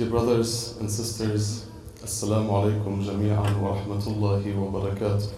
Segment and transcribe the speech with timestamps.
[0.00, 1.66] Dear brothers and sisters,
[2.02, 5.28] Assalamu alaikum jami'an wa rahmatullahi wa barakatuh.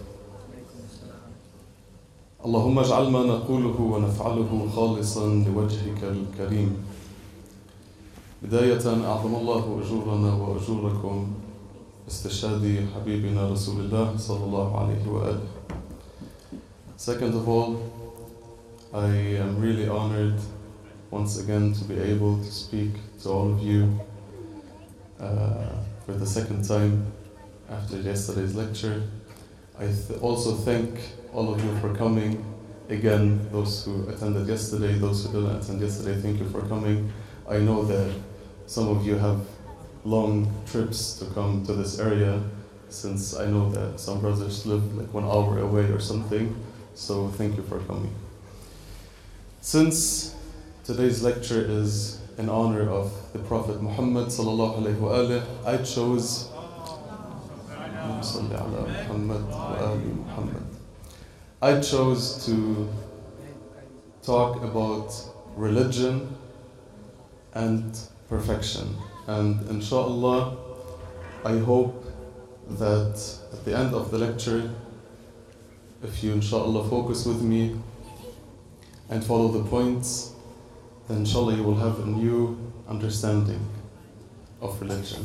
[2.45, 6.77] اللهم اجعل ما نقوله ونفعله خالصا لوجهك الكريم
[8.43, 11.27] بداية أعظم الله أجورنا وأجوركم
[12.07, 15.47] استشهاد حبيبنا رسول الله صلى الله عليه وآله
[16.95, 17.83] Second of all,
[18.93, 19.11] I
[19.43, 20.39] am really honored
[21.11, 22.91] once again to be able to speak
[23.23, 23.99] to all of you
[25.23, 25.69] uh,
[26.05, 27.05] for the second time
[27.69, 29.03] after yesterday's lecture.
[29.79, 30.99] I th- also thank
[31.33, 32.43] all of you for coming.
[32.89, 37.11] Again, those who attended yesterday, those who didn't attend yesterday, thank you for coming.
[37.49, 38.13] I know that
[38.67, 39.39] some of you have
[40.05, 42.41] long trips to come to this area
[42.89, 46.55] since I know that some brothers live like one hour away or something.
[46.93, 48.13] So thank you for coming.
[49.61, 50.35] Since
[50.83, 56.49] today's lecture is in honor of the Prophet Muhammad sallallahu alayhi wa I chose
[61.61, 62.89] I chose to
[64.23, 65.13] talk about
[65.55, 66.35] religion
[67.53, 67.97] and
[68.29, 68.95] perfection.
[69.27, 70.57] And inshallah,
[71.45, 72.05] I hope
[72.71, 74.69] that at the end of the lecture,
[76.03, 77.79] if you inshallah focus with me
[79.09, 80.32] and follow the points,
[81.08, 82.56] then inshallah you will have a new
[82.88, 83.60] understanding
[84.60, 85.24] of religion.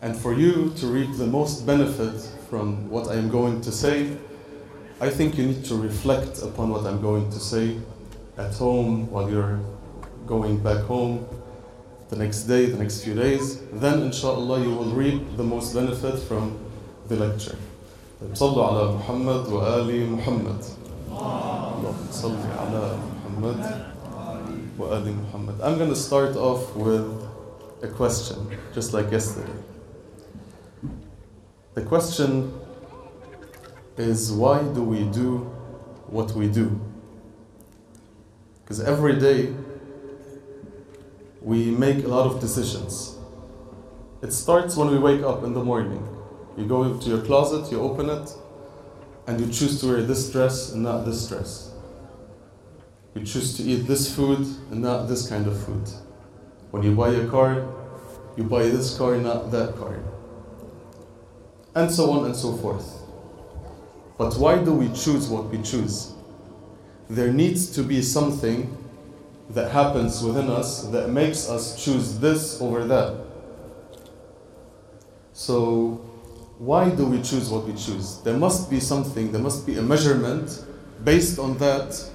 [0.00, 4.16] And for you to reap the most benefit from what I am going to say,
[5.00, 7.76] I think you need to reflect upon what I'm going to say
[8.36, 9.60] at home while you're
[10.26, 11.26] going back home
[12.08, 13.60] the next day, the next few days.
[13.72, 16.58] Then, inshallah, you will reap the most benefit from
[17.08, 17.56] the lecture.
[18.34, 20.62] صلوا على محمد وآل محمد
[21.10, 23.91] اللهم صل على محمد
[24.77, 25.61] wa ali Muhammad.
[25.61, 27.05] I'm going to start off with
[27.81, 29.51] a question, just like yesterday.
[31.73, 32.53] The question
[33.97, 35.39] is why do we do
[36.07, 36.79] what we do?
[38.63, 39.53] Because every day
[41.41, 43.17] we make a lot of decisions.
[44.21, 46.07] It starts when we wake up in the morning.
[46.57, 48.31] You go into your closet, you open it,
[49.27, 51.72] and you choose to wear this dress and not this dress.
[53.15, 54.39] You choose to eat this food
[54.71, 55.87] and not this kind of food.
[56.71, 57.67] When you buy a car,
[58.35, 59.99] you buy this car, not that car.
[61.75, 63.01] And so on and so forth.
[64.17, 66.13] But why do we choose what we choose?
[67.09, 68.75] There needs to be something
[69.49, 73.17] that happens within us that makes us choose this over that.
[75.33, 76.01] So,
[76.59, 78.21] why do we choose what we choose?
[78.21, 80.63] There must be something, there must be a measurement
[81.03, 82.09] based on that.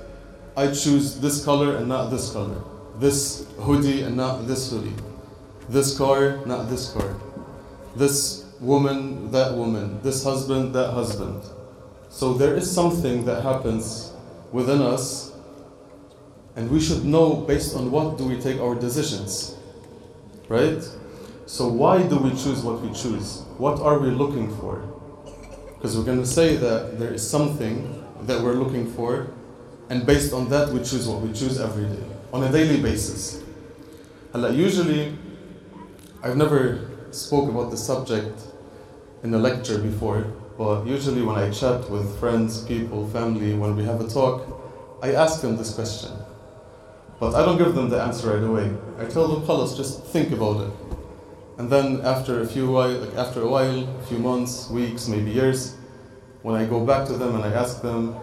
[0.58, 2.60] I choose this color and not this color,
[2.96, 4.92] this hoodie and not this hoodie,
[5.68, 7.14] this car, not this car,
[7.94, 11.44] this woman, that woman, this husband, that husband.
[12.08, 14.12] So there is something that happens
[14.50, 15.30] within us,
[16.56, 19.54] and we should know based on what do we take our decisions,
[20.48, 20.82] right?
[21.46, 23.44] So why do we choose what we choose?
[23.58, 24.82] What are we looking for?
[25.76, 29.28] Because we're going to say that there is something that we're looking for,
[29.90, 33.42] and based on that we choose what we choose every day on a daily basis.
[34.34, 35.16] Usually,
[36.22, 36.78] I've never
[37.10, 38.40] spoke about the subject
[39.22, 43.84] in a lecture before, but usually when I chat with friends, people, family, when we
[43.84, 44.46] have a talk,
[45.02, 46.12] I ask them this question.
[47.18, 48.70] But I don't give them the answer right away.
[49.00, 50.72] I tell them, "Khalas, just think about it."
[51.58, 55.30] And then after a few while, like after a while, a few months, weeks, maybe
[55.32, 55.74] years,
[56.42, 58.14] when I go back to them and I ask them,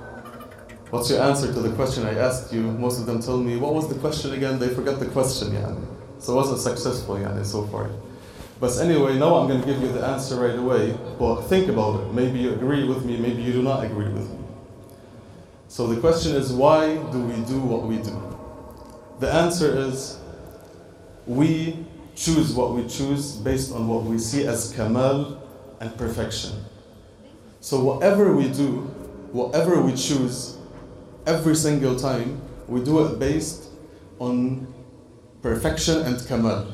[0.95, 3.73] "What's your answer to the question I asked you?" Most of them tell me, "What
[3.73, 5.73] was the question again?" They forgot the question, yeah.
[6.19, 7.89] So it wasn't successful, yeah, so far.
[8.61, 10.97] But anyway, now I'm going to give you the answer right away.
[11.19, 12.13] But think about it.
[12.13, 14.37] Maybe you agree with me, maybe you do not agree with me.
[15.67, 18.15] So the question is why do we do what we do?
[19.19, 20.17] The answer is
[21.27, 21.85] we
[22.15, 25.41] choose what we choose based on what we see as kamal
[25.81, 26.53] and perfection.
[27.59, 28.87] So whatever we do,
[29.33, 30.54] whatever we choose,
[31.25, 33.69] every single time, we do it based
[34.19, 34.73] on
[35.41, 36.67] perfection and kamal.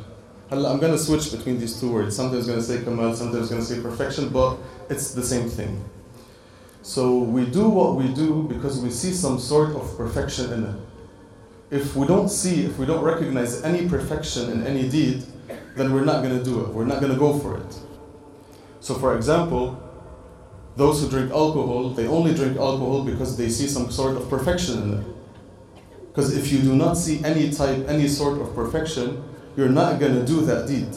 [0.50, 2.16] I'm going to switch between these two words.
[2.16, 4.58] Sometimes going to say kamal, sometimes going to say perfection, but
[4.90, 5.84] it's the same thing.
[6.82, 10.76] So we do what we do because we see some sort of perfection in it.
[11.70, 15.24] If we don't see, if we don't recognize any perfection in any deed,
[15.76, 16.70] then we're not going to do it.
[16.70, 17.80] We're not going to go for it.
[18.82, 19.82] So, for example,
[20.76, 24.82] those who drink alcohol, they only drink alcohol because they see some sort of perfection
[24.84, 25.06] in it.
[26.08, 29.24] Because if you do not see any type, any sort of perfection,
[29.56, 30.90] you're not going to do that deed.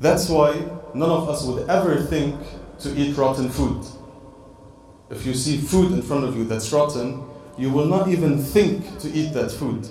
[0.00, 2.38] That's why none of us would ever think
[2.80, 3.84] to eat rotten food.
[5.10, 7.24] If you see food in front of you that's rotten,
[7.56, 9.88] you will not even think to eat that food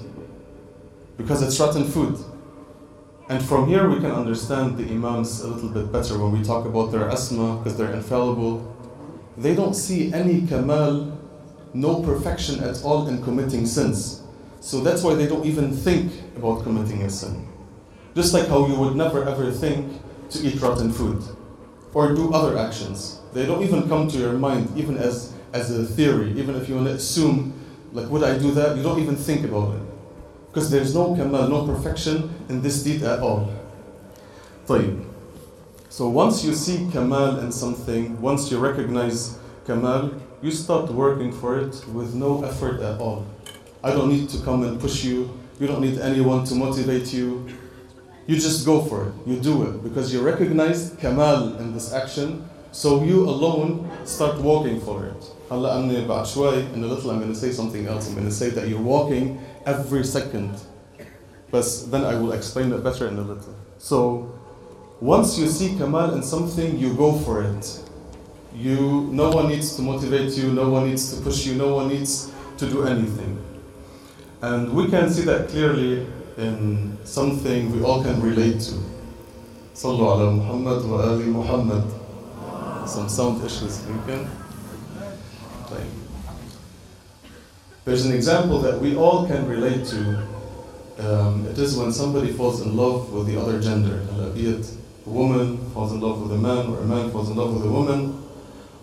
[1.17, 2.19] because it's rotten food.
[3.27, 6.67] And from here we can understand the Imams a little bit better when we talk
[6.67, 8.71] about their isma because they're infallible.
[9.35, 11.17] They don't see any kamal,
[11.73, 14.21] no perfection at all in committing sins.
[14.59, 17.47] So that's why they don't even think about committing a sin.
[18.13, 21.23] Just like how you would never ever think to eat rotten food
[21.95, 23.21] or do other actions.
[23.33, 26.75] They don't even come to your mind, even as, as a theory, even if you
[26.75, 27.53] want to assume,
[27.91, 28.77] like, would I do that?
[28.77, 29.81] You don't even think about it
[30.54, 33.48] Because there's no kamal, no perfection in this deed at all.
[34.66, 35.04] طيب.
[35.88, 40.10] So once you see kamal in something, once you recognize kamal,
[40.42, 43.26] you start working for it with no effort at all.
[43.82, 45.30] I don't need to come and push you.
[45.58, 47.46] You don't need anyone to motivate you.
[48.26, 49.12] You just go for it.
[49.26, 52.48] You do it because you recognize kamal in this action.
[52.75, 55.31] so you alone start walking for it.
[55.49, 58.09] In a little I'm going to say something else.
[58.09, 60.59] I'm going to say that you're walking every second.
[61.51, 63.55] But then I will explain that better in a little.
[63.77, 64.37] So
[64.99, 67.79] once you see Kamal in something, you go for it.
[68.53, 71.87] You, no one needs to motivate you, no one needs to push you, no one
[71.87, 73.41] needs to do anything.
[74.41, 76.05] And we can see that clearly
[76.37, 78.75] in something we all can relate to.
[79.73, 82.04] Sallu ala Muhammad wa ali Muhammad
[82.87, 84.27] some sound issues weekend.
[85.71, 85.87] Like,
[87.83, 90.27] there's an example that we all can relate to.
[90.97, 93.97] Um, it is when somebody falls in love with the other gender,
[94.33, 94.65] be it
[95.05, 97.65] a woman falls in love with a man or a man falls in love with
[97.65, 98.23] a woman.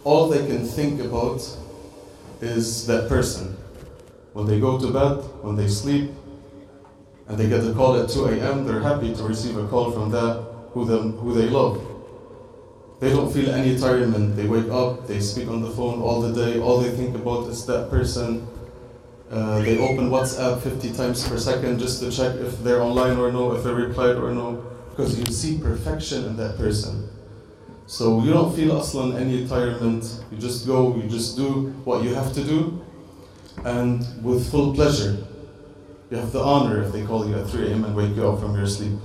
[0.05, 1.41] All they can think about
[2.41, 3.57] is that person.
[4.33, 6.11] When they go to bed, when they sleep,
[7.29, 10.11] and they get a call at 2 a.m., they're happy to receive a call from
[10.11, 11.92] that who, them, who they love.
[13.03, 14.37] They don't feel any tiredness.
[14.37, 17.49] They wake up, they speak on the phone all the day, all they think about
[17.49, 18.47] is that person.
[19.29, 23.33] Uh, they open WhatsApp 50 times per second just to check if they're online or
[23.33, 27.09] no, if they replied or no, because you see perfection in that person.
[27.89, 30.23] So you don't feel aslan any tiredness.
[30.31, 32.85] You just go, you just do what you have to do,
[33.65, 35.27] and with full pleasure.
[36.09, 37.85] You have the honor if they call you at 3 a.m.
[37.85, 39.01] and wake you up from your sleep.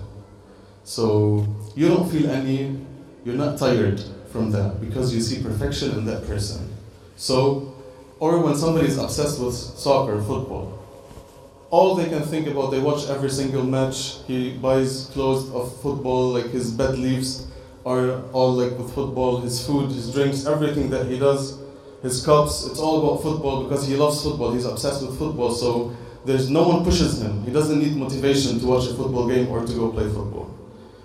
[0.84, 2.86] So you don't feel any,
[3.28, 4.02] you're not tired
[4.32, 6.74] from that because you see perfection in that person.
[7.18, 7.76] So,
[8.20, 10.82] or when somebody is obsessed with soccer, football,
[11.70, 16.30] all they can think about, they watch every single match, he buys clothes of football,
[16.30, 17.48] like his bed leaves
[17.86, 21.60] are all like with football, his food, his drinks, everything that he does,
[22.02, 25.94] his cups, it's all about football because he loves football, he's obsessed with football, so
[26.24, 27.44] there's no one pushes him.
[27.44, 30.57] He doesn't need motivation to watch a football game or to go play football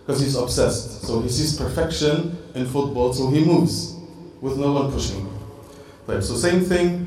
[0.04, 1.02] because he's obsessed.
[1.02, 3.96] So he sees perfection in football, so he moves
[4.40, 5.38] with no one pushing him.
[6.06, 7.06] Right, so same thing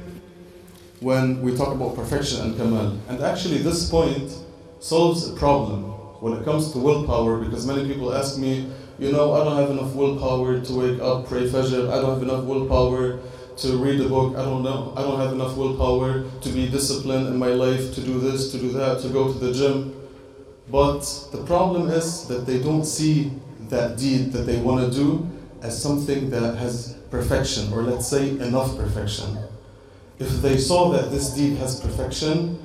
[1.02, 2.98] when we talk about perfection and kamal.
[3.10, 4.32] And actually, this point
[4.80, 5.84] solves a problem
[6.22, 9.70] when it comes to willpower because many people ask me, you know, I don't have
[9.72, 13.20] enough willpower to wake up, pray fajr, I don't have enough willpower
[13.58, 14.36] to read a book.
[14.36, 14.94] I don't know.
[14.98, 18.58] I don't have enough willpower to be disciplined in my life, to do this, to
[18.58, 19.96] do that, to go to the gym.
[20.70, 21.02] But
[21.32, 23.32] the problem is that they don't see
[23.70, 25.28] that deed that they want to do
[25.62, 29.38] as something that has perfection, or let's say enough perfection.
[30.20, 32.60] If they saw that this deed has perfection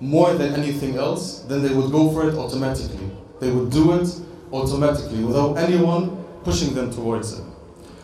[0.00, 3.10] more than anything else, then they would go for it automatically.
[3.40, 4.08] They would do it
[4.52, 7.44] automatically without anyone pushing them towards it.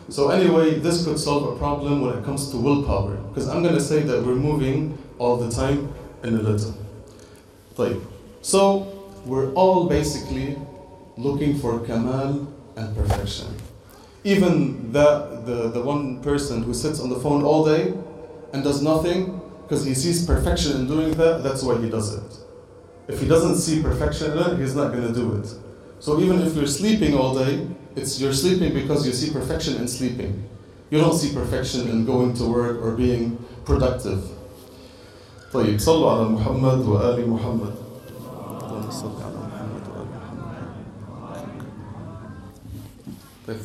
[0.09, 3.75] So, anyway, this could solve a problem when it comes to willpower, because I'm going
[3.75, 6.75] to say that we're moving all the time in a little.
[7.76, 7.97] Like,
[8.41, 10.58] so, we're all basically
[11.18, 13.48] looking for kamal and perfection.
[14.24, 17.94] Even the, the, the one person who sits on the phone all day
[18.54, 22.38] and does nothing because he sees perfection in doing that, that's why he does it.
[23.08, 25.48] If he doesn't see perfection in it, he's not going to do it.
[26.00, 29.88] So even if you're sleeping all day, it's you're sleeping because you see perfection in
[29.88, 30.48] sleeping.
[30.90, 34.24] You don't see perfection in going to work or being productive.
[35.54, 37.74] طيب صلوا على محمد وآل محمد.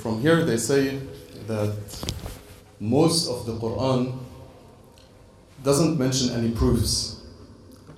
[0.01, 0.99] from here they say
[1.45, 1.75] that
[2.79, 4.17] most of the Quran
[5.63, 7.21] doesn't mention any proofs.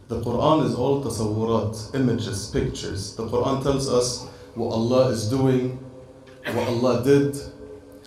[0.09, 3.15] The Quran is all tasawwurat, images, pictures.
[3.15, 5.79] The Quran tells us what Allah is doing,
[6.45, 7.37] what Allah did,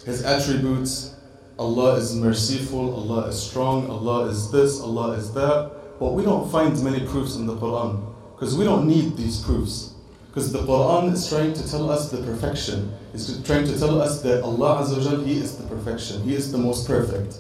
[0.05, 1.15] His attributes.
[1.59, 5.73] Allah is merciful, Allah is strong, Allah is this, Allah is that.
[5.99, 9.95] But we don't find many proofs in the Quran because we don't need these proofs.
[10.29, 12.93] Because the Quran is trying to tell us the perfection.
[13.15, 16.23] It's trying to tell us that Allah Azza He is the perfection.
[16.23, 17.39] He is the most perfect.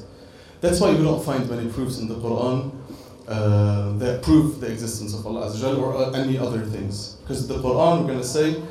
[0.62, 2.72] That's why you don't find many proofs in the Quran
[3.28, 7.16] uh, that prove the existence of Allah Azza or any other things.
[7.20, 8.62] Because the Quran, we're going to say,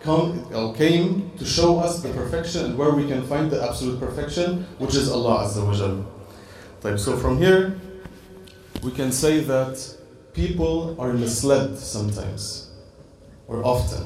[0.00, 4.66] come, came to show us the perfection and where we can find the absolute perfection,
[4.78, 6.96] which is Allah Azza wa.
[6.96, 7.78] So from here,
[8.82, 9.97] we can say that
[10.38, 12.70] people are misled sometimes,
[13.48, 14.04] or often,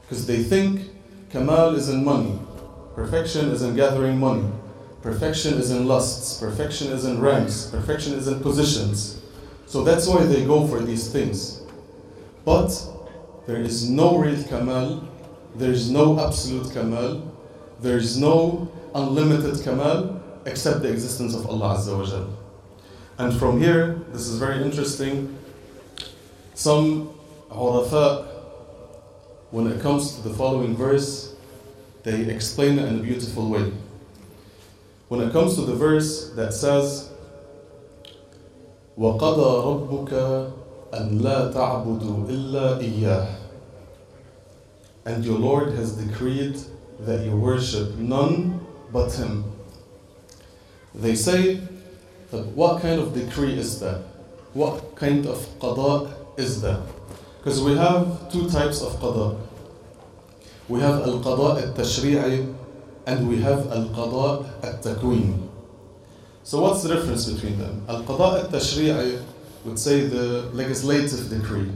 [0.00, 0.80] because they think
[1.28, 2.38] Kamal is in money,
[2.94, 4.48] perfection is in gathering money,
[5.02, 9.20] perfection is in lusts, perfection is in ranks, perfection is in positions.
[9.66, 11.60] So that's why they go for these things.
[12.46, 12.70] But
[13.46, 15.06] there is no real Kamal,
[15.56, 17.20] there is no absolute Kamal,
[17.80, 22.34] there is no unlimited Kamal except the existence of Allah Azza wa.
[23.16, 25.33] And from here, this is very interesting.
[26.53, 27.13] Some
[27.49, 28.27] Urafa,
[29.51, 31.35] when it comes to the following verse,
[32.03, 33.71] they explain it in a beautiful way.
[35.07, 37.09] When it comes to the verse that says,
[38.97, 40.53] وَقَضَى رَبُّكَ
[40.93, 43.35] أَن لَا تَعْبُدُوا إِلَّا إِيَّاهُ
[45.05, 46.57] And your Lord has decreed
[46.99, 48.59] that you worship none
[48.91, 49.45] but Him.
[50.93, 51.61] They say
[52.31, 54.03] that what kind of decree is that?
[54.53, 56.80] What kind of qada is that?
[57.38, 59.38] Because we have two types of qada.
[60.68, 62.54] We have al-qada al-tashri'i
[63.06, 65.48] and we have al-qada al-takwin.
[66.42, 67.84] So what's the difference between them?
[67.86, 69.22] Al-qada al-tashri'i
[69.64, 71.70] would say the legislative decree.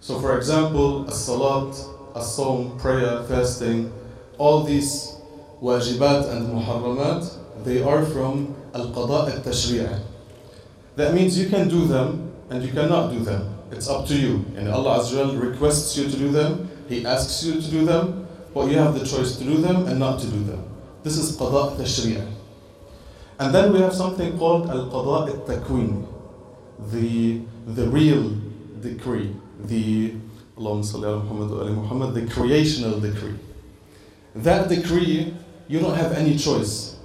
[0.00, 1.74] So for example, as-salat,
[2.14, 3.90] as-sawm, prayer, fasting,
[4.36, 5.16] all these
[5.62, 10.02] wajibat and muharramat, they are from al-qada al-tashri'i.
[10.96, 13.53] That means you can do them and you cannot do them.
[13.70, 14.44] It's up to you.
[14.56, 18.26] And Allah Azza wa requests you to do them, He asks you to do them,
[18.52, 20.64] but you have the choice to do them and not to do them.
[21.02, 22.26] This is qada tashri'i.
[23.38, 26.06] And then we have something called al-qada al-takwin,
[26.92, 28.30] the, the real
[28.80, 30.14] decree, the
[30.56, 33.34] Muhammad, the creational decree.
[34.36, 35.34] That decree,
[35.68, 36.96] you don't have any choice.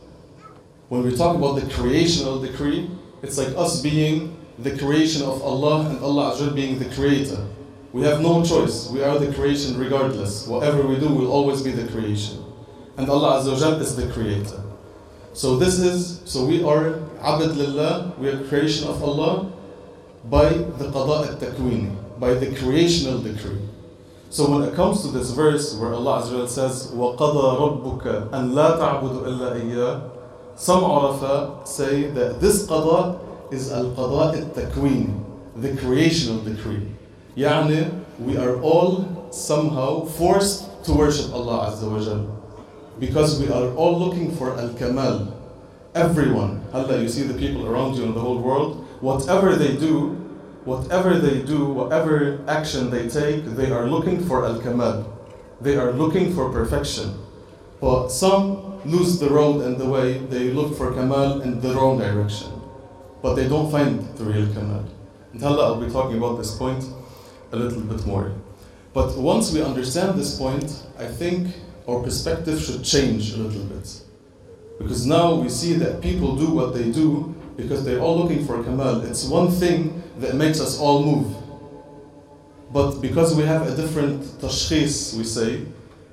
[0.90, 2.90] When we talk about the creational decree,
[3.22, 7.46] it's like us being the creation of Allah and Allah Azul being the creator.
[7.94, 8.90] We have no choice.
[8.90, 10.48] We are the creation regardless.
[10.48, 12.44] Whatever we do will always be the creation.
[12.98, 14.62] And Allah Azul is the creator.
[15.34, 19.52] So this is, so we are abd lillah, we are creation of Allah
[20.26, 23.62] by the qada al-takwini, by the creational decree.
[24.30, 28.78] So when it comes to this verse where Allah Azza says, وَقَضَى رَبُّكَ أَن لَا
[28.78, 30.12] تَعْبُدُ إِلَّا إِيَّاهُ
[30.56, 35.24] Some Urafa say that this qada is al-qada al-takwini,
[35.56, 36.88] the creational decree.
[37.36, 42.36] Yani, we are all somehow forced to worship Allah Azza wa Jal.
[43.00, 45.36] Because we are all looking for al-kamal.
[45.96, 50.16] Everyone, Allah, you see the people around you in the whole world, whatever they do,
[50.66, 55.06] whatever they do, whatever action they take, they are looking for al-kamal.
[55.62, 57.18] They are looking for perfection.
[57.82, 62.00] But some lose the road and the way, they look for kamal in the wrong
[62.00, 62.59] direction.
[63.22, 64.86] But they don't find the real kamal.
[65.34, 66.84] Inshallah, I'll be talking about this point
[67.52, 68.32] a little bit more.
[68.94, 71.56] But once we understand this point, I think
[71.88, 74.02] our perspective should change a little bit.
[74.80, 78.64] Because now we see that people do what they do because they're all looking for
[78.64, 79.02] Kamal.
[79.02, 81.36] It's one thing that makes us all move.
[82.72, 85.66] But because we have a different tashkhis, we say,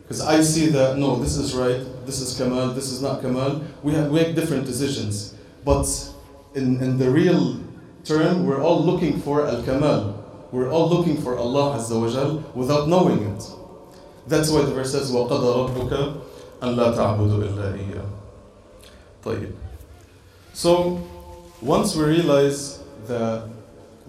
[0.03, 3.63] because I see that, no, this is right, this is Kamal, this is not Kamal,
[3.83, 5.35] we, have, we make different decisions.
[5.65, 5.87] But
[6.56, 7.60] in, in the real
[8.04, 10.18] term, we're all looking for Al Kamal.
[10.52, 13.44] We're all looking for Allah Azza wa Jal without knowing it.
[14.28, 16.22] That's why the verse says, وَقَضَى رَبُّكَ
[16.62, 18.06] أَن لَا تَعْبُدُوا إِلَّا إِيَّاهُ
[19.24, 19.54] طيب.
[20.54, 21.02] So,
[21.62, 23.48] once we realize that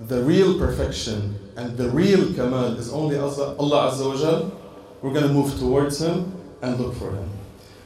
[0.09, 4.53] the real perfection and the real kamal is only Allah Azza wa Jal,
[5.01, 7.29] we're going to move towards Him and look for Him.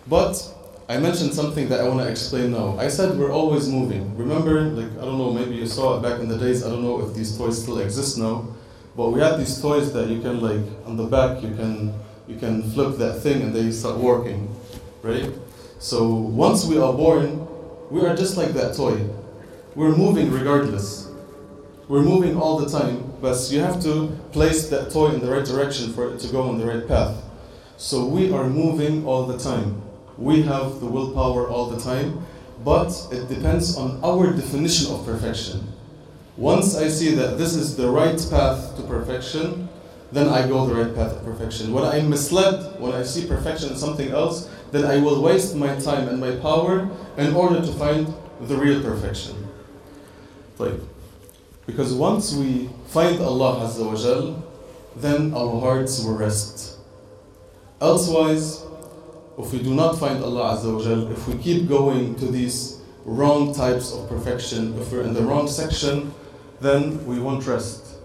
[0.07, 0.41] But
[0.92, 2.78] I mentioned something that I want to explain now.
[2.78, 4.14] I said we're always moving.
[4.18, 6.84] Remember, like, I don't know, maybe you saw it back in the days, I don't
[6.84, 8.46] know if these toys still exist now,
[8.98, 11.94] but we had these toys that you can, like, on the back, you can,
[12.28, 14.54] you can flip that thing and they start working,
[15.02, 15.32] right?
[15.80, 17.48] So once we are born,
[17.90, 19.00] we are just like that toy.
[19.76, 21.10] We're moving regardless.
[21.88, 25.46] We're moving all the time, but you have to place that toy in the right
[25.46, 27.16] direction for it to go on the right path.
[27.78, 29.81] So we are moving all the time.
[30.22, 32.24] We have the willpower all the time,
[32.64, 35.68] but it depends on our definition of perfection.
[36.38, 39.68] Once I see that this is the right path to perfection,
[40.12, 41.74] then I go the right path of perfection.
[41.74, 45.76] When I'm misled, when I see perfection in something else, then I will waste my
[45.80, 46.88] time and my power
[47.18, 49.36] in order to find the real perfection.
[51.66, 54.44] Because once we find Allah Azza wa Jal,
[54.96, 56.78] then our hearts will rest.
[57.80, 58.61] Elsewise,
[59.38, 62.82] if we do not find Allah Azza wa Jal, if we keep going to these
[63.06, 66.14] wrong types of perfection, if we're in the wrong section,
[66.60, 67.96] then we won't rest.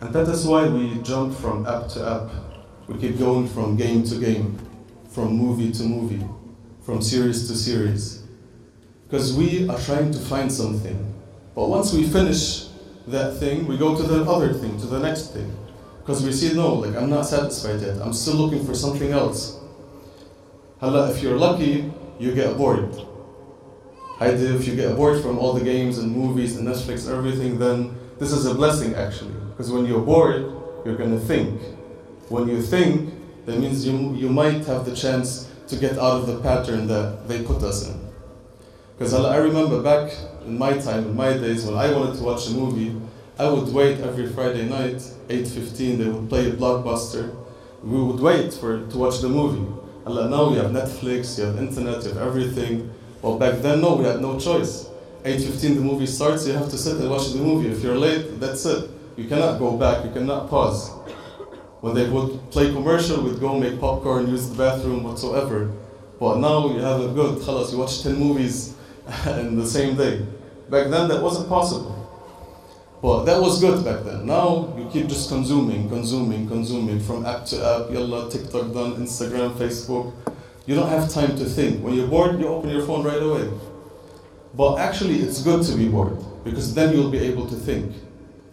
[0.00, 2.30] And that is why we jump from app to app.
[2.88, 4.58] We keep going from game to game,
[5.08, 6.24] from movie to movie,
[6.82, 8.22] from series to series.
[9.06, 11.14] Because we are trying to find something.
[11.54, 12.66] But once we finish
[13.06, 15.54] that thing, we go to the other thing, to the next thing.
[16.00, 17.98] Because we see, no, like I'm not satisfied yet.
[18.02, 19.60] I'm still looking for something else.
[20.86, 22.94] If you're lucky, you get bored.
[24.18, 27.96] Haide, if you get bored from all the games and movies and Netflix everything, then
[28.18, 29.32] this is a blessing actually.
[29.48, 30.52] Because when you're bored,
[30.84, 31.58] you're gonna think.
[32.28, 33.14] When you think,
[33.46, 37.28] that means you, you might have the chance to get out of the pattern that
[37.28, 37.98] they put us in.
[38.98, 40.12] Because I remember back
[40.44, 42.94] in my time, in my days, when I wanted to watch a movie,
[43.38, 44.96] I would wait every Friday night,
[45.28, 47.34] 8.15, they would play a blockbuster.
[47.82, 49.83] We would wait for to watch the movie.
[50.06, 52.92] Now you have Netflix, you have internet, you have everything.
[53.22, 54.90] Well, back then, no, we had no choice.
[55.24, 57.70] 8.15 the movie starts, you have to sit and watch the movie.
[57.70, 58.90] If you're late, that's it.
[59.16, 60.90] You cannot go back, you cannot pause.
[61.80, 65.70] When they would play commercial, we'd go make popcorn, use the bathroom, whatsoever.
[66.20, 68.74] But now you have a good, khalas, you watch 10 movies
[69.26, 70.26] in the same day.
[70.68, 71.93] Back then that wasn't possible.
[73.04, 74.24] But that was good back then.
[74.24, 79.52] Now you keep just consuming, consuming, consuming from app to app, yalla, TikTok done, Instagram,
[79.58, 80.14] Facebook.
[80.64, 81.84] You don't have time to think.
[81.84, 83.50] When you're bored, you open your phone right away.
[84.54, 87.94] But actually, it's good to be bored because then you'll be able to think.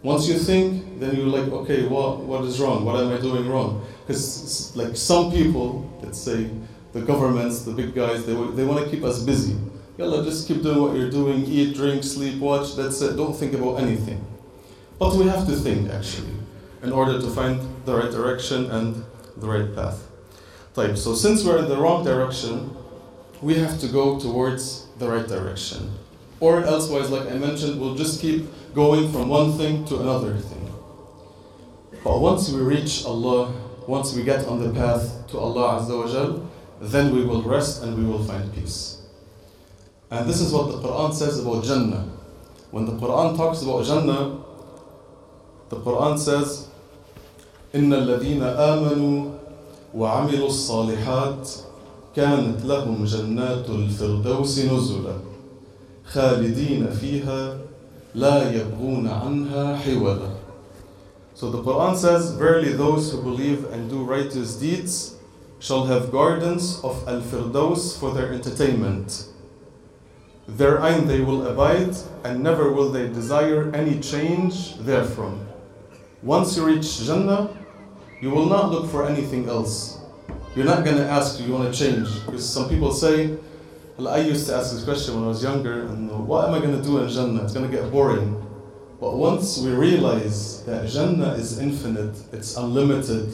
[0.02, 2.84] Once you think, then you're like, okay, what, what is wrong?
[2.84, 3.82] What am I doing wrong?
[4.06, 6.50] Because like some people, let's say
[6.92, 9.56] the governments, the big guys, they, they want to keep us busy.
[9.96, 13.16] Yalla, just keep doing what you're doing, eat, drink, sleep, watch, that's it.
[13.16, 14.22] Don't think about anything.
[14.98, 16.34] But we have to think actually
[16.82, 19.04] in order to find the right direction and
[19.36, 20.08] the right path.
[20.74, 20.96] Type.
[20.96, 22.74] So since we're in the wrong direction,
[23.42, 25.92] we have to go towards the right direction.
[26.40, 30.72] Or elsewise, like I mentioned, we'll just keep going from one thing to another thing.
[32.02, 33.52] But once we reach Allah,
[33.86, 36.50] once we get on the path to Allah Azza wa Jal,
[36.80, 39.02] then we will rest and we will find peace.
[40.10, 42.08] And this is what the Quran says about Jannah.
[42.70, 44.41] When the Quran talks about Jannah,
[45.71, 46.67] the Quran says,
[47.75, 49.31] إن الذين آمنوا
[49.93, 51.49] وعملوا الصالحات
[52.15, 55.15] كانت لهم جنات الفردوس نزلا
[56.05, 57.57] خالدين فيها
[58.15, 60.29] لا يبغون عنها حولا
[61.35, 65.17] So the Quran says, Verily those who believe and do righteous deeds
[65.59, 69.27] shall have gardens of Al-Firdaus for their entertainment.
[70.47, 75.47] Therein they will abide, and never will they desire any change therefrom.
[76.22, 77.50] Once you reach Jannah,
[78.20, 79.98] you will not look for anything else.
[80.54, 82.08] You're not going to ask, do you want to change?
[82.24, 83.36] Because some people say,
[83.98, 86.76] I used to ask this question when I was younger, and what am I going
[86.76, 87.42] to do in Jannah?
[87.42, 88.38] It's going to get boring.
[89.00, 93.32] But once we realize that Jannah is infinite, it's unlimited,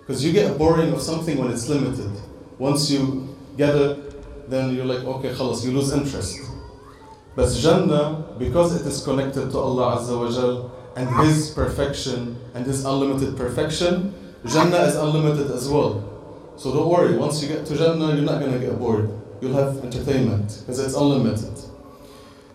[0.00, 2.10] because you get boring of something when it's limited.
[2.58, 6.40] Once you get it, then you're like, okay, khalas, you lose interest.
[7.36, 12.66] But Jannah, because it is connected to Allah Azza wa Jal and His perfection and
[12.66, 14.12] His unlimited perfection,
[14.46, 16.04] Jannah is unlimited as well.
[16.56, 19.10] So don't worry, once you get to Jannah, you're not going to get bored.
[19.40, 21.56] You'll have entertainment because it's unlimited.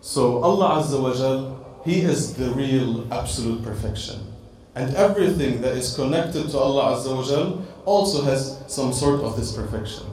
[0.02, 4.20] So Allah Azza wa Jal, He is the real absolute perfection.
[4.76, 9.38] And everything that is connected to Allah Azza wa Jal also has some sort of
[9.38, 10.04] this perfection.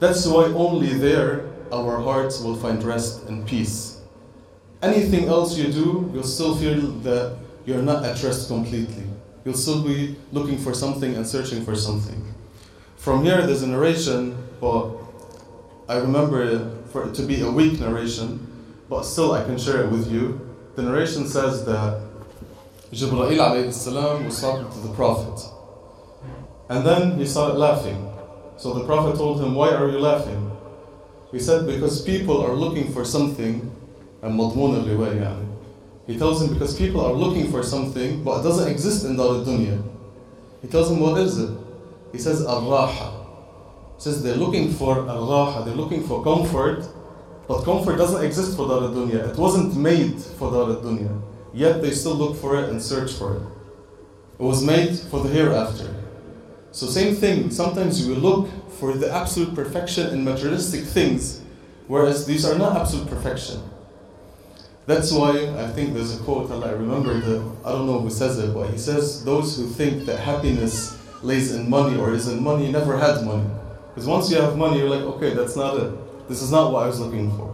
[0.00, 3.95] That's why only there our hearts will find rest and peace.
[4.86, 9.02] Anything else you do, you'll still feel that you're not at rest completely.
[9.44, 12.34] You'll still be looking for something and searching for something.
[12.96, 14.90] From here, there's a narration, but
[15.88, 18.46] I remember it for it to be a weak narration,
[18.88, 20.40] but still I can share it with you.
[20.76, 22.02] The narration says that
[22.92, 25.48] Jibreel salam was talking to the Prophet.
[26.68, 28.10] And then he started laughing.
[28.56, 30.50] So the Prophet told him, Why are you laughing?
[31.32, 33.75] He said, Because people are looking for something,
[34.26, 35.44] and madmun al-riwayah.
[36.06, 39.26] He tells him because people are looking for something but it doesn't exist in Dar
[39.26, 39.82] al-Dunya.
[40.62, 41.50] He tells him what is it?
[42.12, 43.24] He says al-raha.
[43.96, 46.86] He says they're looking for al-raha, they're looking for comfort
[47.48, 49.30] but comfort doesn't exist for Dar al-Dunya.
[49.30, 51.22] It wasn't made for Dar al-Dunya.
[51.54, 53.42] Yet they still look for it and search for it.
[54.38, 55.94] It was made for the hereafter.
[56.72, 61.40] So same thing, sometimes we look for the absolute perfection in materialistic things,
[61.86, 63.62] whereas these are not absolute perfection.
[64.86, 68.08] That's why I think there's a quote, that I remember the, I don't know who
[68.08, 72.28] says it, but he says, those who think that happiness lays in money or is
[72.28, 73.50] in money never had money.
[73.88, 76.28] Because once you have money, you're like, okay, that's not it.
[76.28, 77.52] This is not what I was looking for.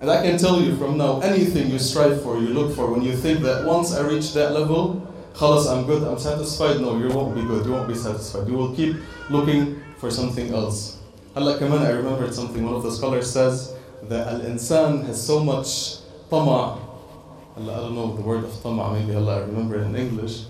[0.00, 3.02] And I can tell you from now, anything you strive for, you look for, when
[3.02, 7.08] you think that once I reach that level, khalas, I'm good, I'm satisfied, no, you
[7.14, 8.48] won't be good, you won't be satisfied.
[8.48, 8.96] You will keep
[9.30, 10.98] looking for something else.
[11.36, 13.76] Allah kaman, I remembered something, one of the scholars says
[14.08, 16.01] that al-insan has so much
[16.32, 16.78] tama'
[17.58, 20.44] I don't know the word of tama', maybe Allah, I remember it in English,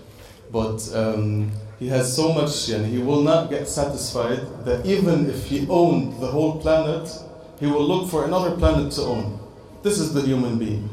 [0.49, 5.47] but um, he has so much, and he will not get satisfied that even if
[5.47, 7.11] he owned the whole planet,
[7.59, 9.39] he will look for another planet to own.
[9.83, 10.89] This is the human being.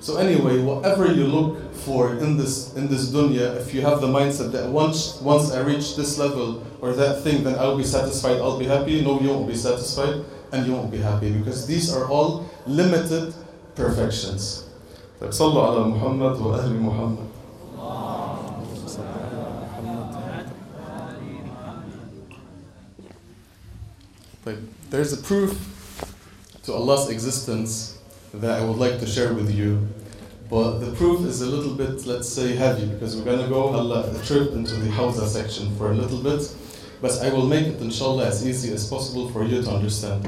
[0.00, 4.06] So anyway, whatever you look for in this in this dunya, if you have the
[4.08, 8.38] mindset that once once I reach this level or that thing, then I'll be satisfied,
[8.38, 9.02] I'll be happy.
[9.02, 13.34] No, you won't be satisfied and you won't be happy because these are all limited
[13.75, 14.63] perfections.
[15.21, 17.27] طيب صلوا على محمد وأهل محمد.
[24.45, 24.57] طيب,
[24.89, 25.57] there's a proof
[26.63, 27.97] to Allah's existence
[28.33, 29.87] that I would like to share with you.
[30.49, 33.73] But the proof is a little bit, let's say, heavy because we're going to go
[33.73, 36.53] a trip into the Hawza section for a little bit.
[37.01, 40.27] But I will make it, inshallah, as easy as possible for you to understand.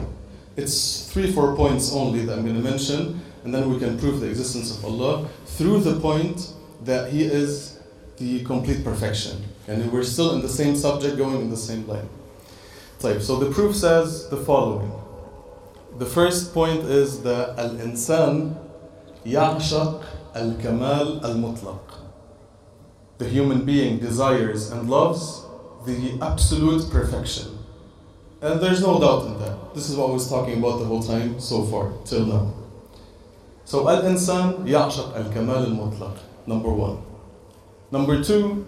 [0.55, 4.20] It's three, four points only that I'm going to mention, and then we can prove
[4.20, 6.52] the existence of Allah through the point
[6.84, 7.80] that He is
[8.18, 9.42] the complete perfection.
[9.66, 12.10] And we're still in the same subject, going in the same line.
[12.98, 14.92] So the proof says the following.
[15.96, 18.58] The first point is that al insan
[19.24, 21.80] ya'shaq al kamal al mutlaq.
[23.16, 25.42] The human being desires and loves
[25.86, 27.56] the absolute perfection.
[28.42, 29.74] And there's no doubt in that.
[29.74, 32.57] This is what I was talking about the whole time so far, till now.
[33.68, 36.16] So al-insan يعشق الكمال المطلق.
[36.46, 37.04] Number one.
[37.92, 38.64] Number two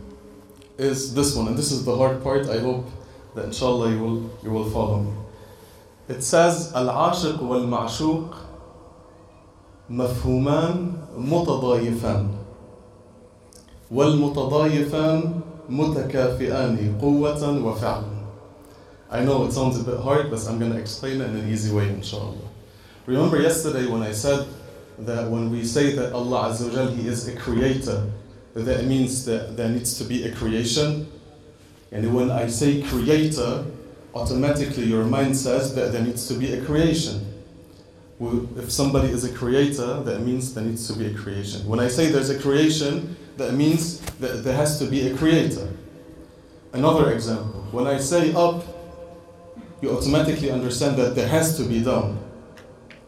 [0.77, 2.51] is this one, and this is the hard part.
[2.51, 2.85] I hope
[3.35, 5.13] that inshallah you will, you will follow me.
[6.11, 8.35] It says العاشق والمعشوق
[9.89, 12.29] مفهومان متضايفان
[13.91, 18.21] والمتضايفان متكافئان قوة وفعلا
[19.11, 21.49] I know it sounds a bit hard, but I'm going to explain it in an
[21.49, 22.37] easy way, inshallah.
[23.07, 24.47] Remember yesterday when I said
[25.07, 28.11] that when we say that Allah Azza wa He is a creator,
[28.55, 31.11] that means that there needs to be a creation.
[31.93, 33.65] And when I say creator,
[34.15, 37.27] automatically your mind says that there needs to be a creation.
[38.21, 41.67] If somebody is a creator, that means there needs to be a creation.
[41.67, 45.73] When I say there's a creation, that means that there has to be a creator.
[46.73, 48.63] Another example, when I say up,
[49.81, 52.20] you automatically understand that there has to be down.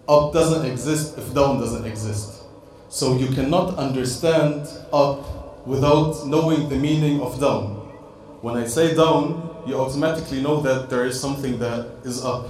[0.08, 2.42] Up doesn't exist if down doesn't exist.
[2.88, 7.76] So you cannot understand up without knowing the meaning of down.
[8.42, 12.48] When I say down, you automatically know that there is something that is up.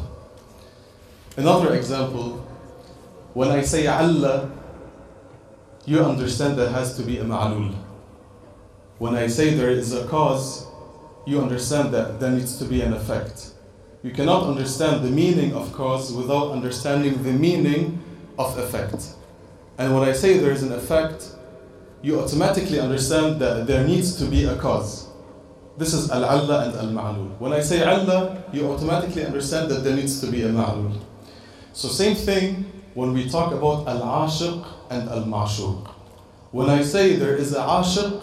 [1.37, 2.39] Another example,
[3.35, 4.51] when I say alla,
[5.85, 7.75] you understand there has to be a ma'lul.
[8.99, 10.67] When I say there is a cause,
[11.27, 13.52] you understand that there needs to be an effect.
[14.03, 18.03] You cannot understand the meaning of cause without understanding the meaning
[18.37, 19.15] of effect.
[19.79, 21.29] And when I say there is an effect,
[22.03, 25.09] you automatically understand that there needs to be a cause.
[25.79, 27.39] This is al-alla and al-ma'lul.
[27.39, 31.01] When I say alla, you automatically understand that there needs to be a ma'lul.
[31.73, 35.87] So same thing when we talk about al-ashiq and al-ma'shuq.
[36.51, 38.23] When I say there is a ashiq,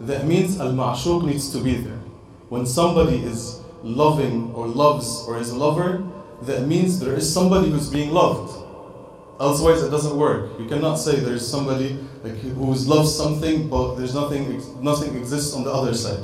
[0.00, 1.98] that means al-ma'shuq needs to be there.
[2.50, 6.02] When somebody is loving or loves or is a lover,
[6.42, 8.56] that means there is somebody who's being loved.
[9.38, 10.50] Otherwise, it doesn't work.
[10.58, 15.64] You cannot say there's somebody like who loves something, but there's nothing nothing exists on
[15.64, 16.22] the other side.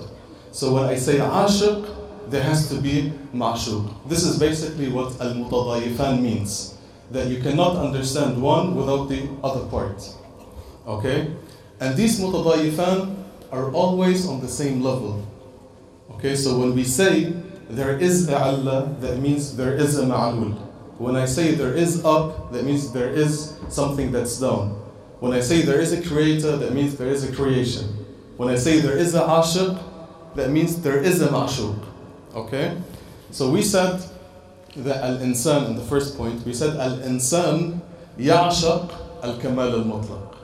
[0.52, 4.08] So when I say ashiq, there has to be ma'shuq.
[4.08, 6.74] This is basically what al-mutadayifan means.
[7.10, 10.02] That you cannot understand one without the other part.
[10.86, 11.32] Okay?
[11.80, 13.16] And these mutadayifan
[13.52, 15.24] are always on the same level.
[16.12, 17.32] Okay, so when we say
[17.68, 20.54] there is a alla, that means there is a ma'lul.
[20.98, 24.82] When I say there is up, that means there is something that's down.
[25.20, 27.84] When I say there is a creator, that means there is a creation.
[28.36, 29.82] When I say there is a ashiq,
[30.36, 31.82] that means there is a ma'shuq.
[32.34, 32.76] Okay?
[33.30, 34.00] So we said
[34.76, 37.80] that al-insan in the first point, we said al-insan
[38.18, 40.36] ya'shaq al-kamal al-mutlaq.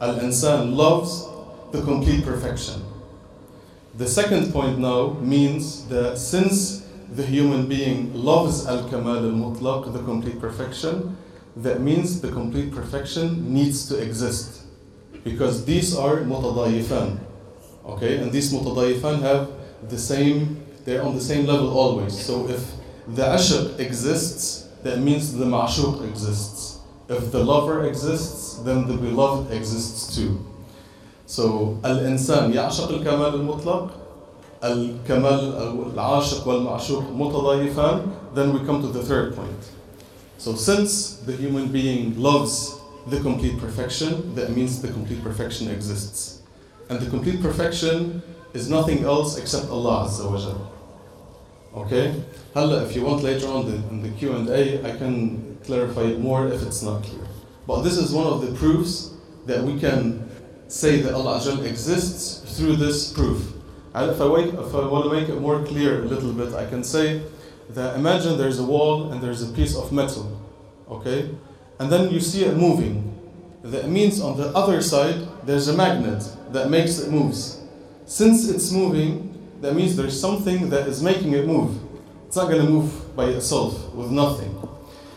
[0.00, 1.26] Al-insan loves
[1.72, 2.82] the complete perfection.
[3.94, 10.40] The second point now means that since the human being loves al-kamal al-mutlaq, the complete
[10.40, 11.16] perfection,
[11.56, 14.62] that means the complete perfection needs to exist.
[15.24, 17.18] Because these are mutadayifan.
[17.84, 19.50] Okay, and these mutadayifan have
[19.90, 22.18] the same, they're on the same level always.
[22.18, 22.64] So if
[23.06, 26.80] the ashq exists, that means the ma'shuq exists.
[27.08, 30.40] If the lover exists, then the beloved exists too.
[31.25, 33.89] So الإنسان يعشق الكمال المطلق
[34.63, 38.01] الكمال العاشق والمعشوق متضايفان
[38.33, 39.71] then we come to the third point.
[40.37, 42.77] So since the human being loves
[43.07, 46.41] the complete perfection, that means the complete perfection exists.
[46.89, 48.21] And the complete perfection
[48.53, 50.71] is nothing else except Allah Azza wa Jal.
[51.75, 52.23] Okay?
[52.53, 56.47] Halla, if you want later on the, in the Q&A, I can clarify it more
[56.47, 57.25] if it's not clear.
[57.65, 59.11] But this is one of the proofs
[59.45, 60.29] that we can
[60.72, 63.52] say that Allah exists through this proof.
[63.92, 66.64] And if I, if I want to make it more clear a little bit, I
[66.64, 67.22] can say
[67.68, 70.40] that imagine there's a wall and there's a piece of metal,
[70.88, 71.30] okay?
[71.78, 73.10] And then you see it moving.
[73.62, 77.60] That means on the other side, there's a magnet that makes it moves.
[78.06, 79.28] Since it's moving,
[79.60, 81.78] that means there's something that is making it move.
[82.26, 84.56] It's not going to move by itself with nothing.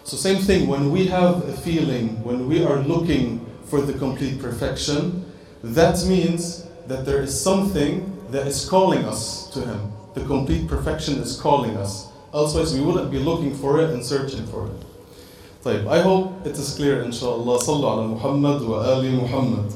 [0.04, 4.40] So same thing, when we have a feeling, when we are looking for the complete
[4.42, 5.25] perfection,
[5.65, 9.93] that means that there is something that is calling us to Him.
[10.15, 12.09] The complete perfection is calling us.
[12.33, 14.85] Otherwise, we wouldn't be looking for it and searching for it.
[15.65, 17.59] طيب, I hope it is clear inshallah.
[17.59, 19.73] صلوا على محمد وآل محمد.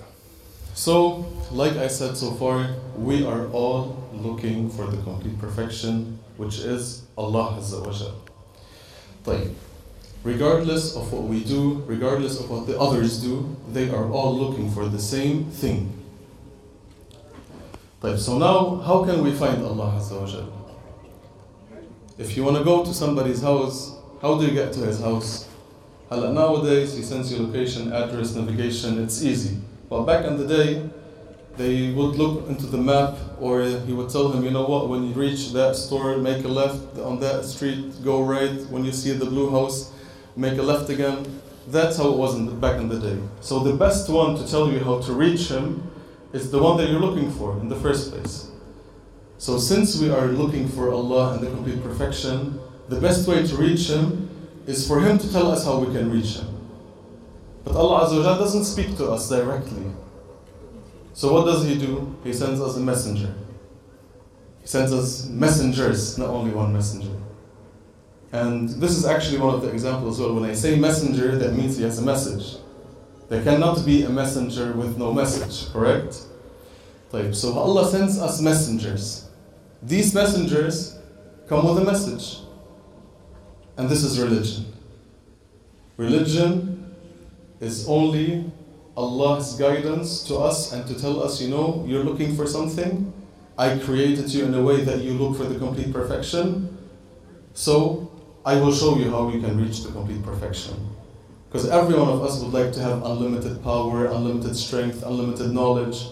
[0.73, 6.59] So, like I said so far, we are all looking for the complete perfection, which
[6.59, 8.24] is Allah Azza wa Jal.
[10.24, 14.70] Regardless of what we do, regardless of what the others do, they are all looking
[14.70, 15.92] for the same thing.
[18.16, 20.46] So now, how can we find Allah Azza wa
[22.18, 25.48] If you want to go to somebody's house, how do you get to his house?
[26.10, 29.58] Nowadays, he sends you location, address, navigation, it's easy.
[29.88, 30.88] But back in the day,
[31.56, 35.04] they would look into the map, or he would tell him, you know what, when
[35.04, 38.60] you reach that store, make a left on that street, go right.
[38.70, 39.92] When you see the blue house,
[40.36, 41.40] make a left again.
[41.68, 43.18] That's how it was in the, back in the day.
[43.40, 45.90] So the best one to tell you how to reach him
[46.32, 48.50] is the one that you're looking for in the first place.
[49.38, 53.56] So since we are looking for Allah and the complete perfection, the best way to
[53.56, 54.30] reach Him
[54.66, 56.46] is for Him to tell us how we can reach Him.
[57.64, 59.86] But Allah Azza wa doesn't speak to us directly.
[61.16, 62.14] So what does he do?
[62.22, 63.32] He sends us a messenger.
[64.60, 67.08] He sends us messengers, not only one messenger.
[68.32, 70.34] And this is actually one of the examples as well.
[70.34, 72.58] When I say messenger, that means he has a message.
[73.30, 76.20] There cannot be a messenger with no message, correct?
[77.32, 79.30] So Allah sends us messengers.
[79.82, 80.98] These messengers
[81.48, 82.40] come with a message.
[83.78, 84.66] And this is religion.
[85.96, 86.94] Religion
[87.60, 88.52] is only
[88.96, 93.12] Allah's guidance to us and to tell us, you know, you're looking for something.
[93.58, 96.76] I created you in a way that you look for the complete perfection.
[97.52, 98.10] So
[98.44, 100.74] I will show you how you can reach the complete perfection.
[101.48, 106.06] Because every one of us would like to have unlimited power, unlimited strength, unlimited knowledge.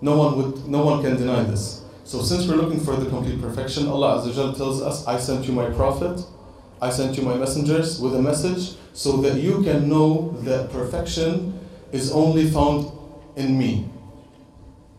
[0.00, 1.82] No one would no one can deny this.
[2.04, 5.52] So since we're looking for the complete perfection, Allah Azza tells us, I sent you
[5.52, 6.24] my prophet,
[6.82, 11.59] I sent you my messengers with a message so that you can know that perfection
[11.92, 12.90] is only found
[13.36, 13.88] in me.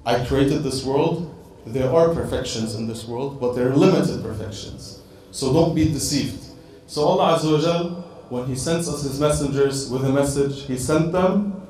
[0.06, 1.28] I created this world.
[1.66, 5.02] There are perfections in this world, but they're limited perfections.
[5.32, 6.44] So don't be deceived.
[6.88, 7.90] So Allah Azza wa Jal,
[8.30, 11.68] when He sends us His messengers with a message, He sent them,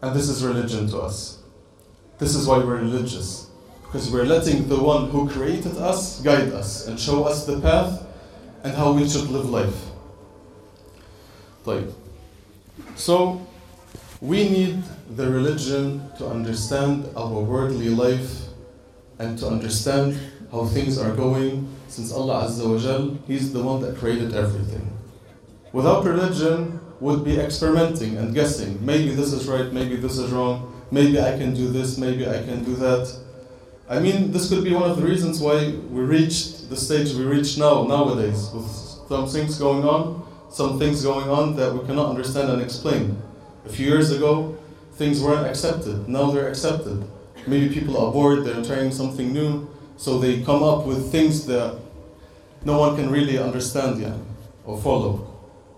[0.00, 1.42] and this is religion to us.
[2.18, 3.50] This is why we're religious.
[3.82, 8.06] Because we're letting the one who created us guide us and show us the path
[8.64, 9.86] and how we should live life.
[11.64, 11.84] Like,
[12.94, 13.45] so
[14.20, 14.82] we need
[15.16, 18.42] the religion to understand our worldly life
[19.18, 20.18] and to understand
[20.50, 24.90] how things are going since Allah Azza wa Jal, He's the one that created everything.
[25.72, 28.84] Without religion, would be experimenting and guessing.
[28.84, 32.42] Maybe this is right, maybe this is wrong, maybe I can do this, maybe I
[32.42, 33.14] can do that.
[33.88, 37.24] I mean, this could be one of the reasons why we reached the stage we
[37.24, 38.66] reach now, nowadays, with
[39.08, 43.20] some things going on, some things going on that we cannot understand and explain.
[43.66, 44.56] A few years ago,
[44.92, 46.08] things weren't accepted.
[46.08, 47.04] Now they're accepted.
[47.46, 51.78] Maybe people are bored, they're trying something new, so they come up with things that
[52.64, 54.16] no one can really understand yet
[54.64, 55.32] or follow.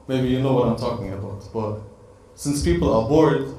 [0.06, 1.80] Maybe you know what I'm talking about, but
[2.38, 3.52] Since people are bored,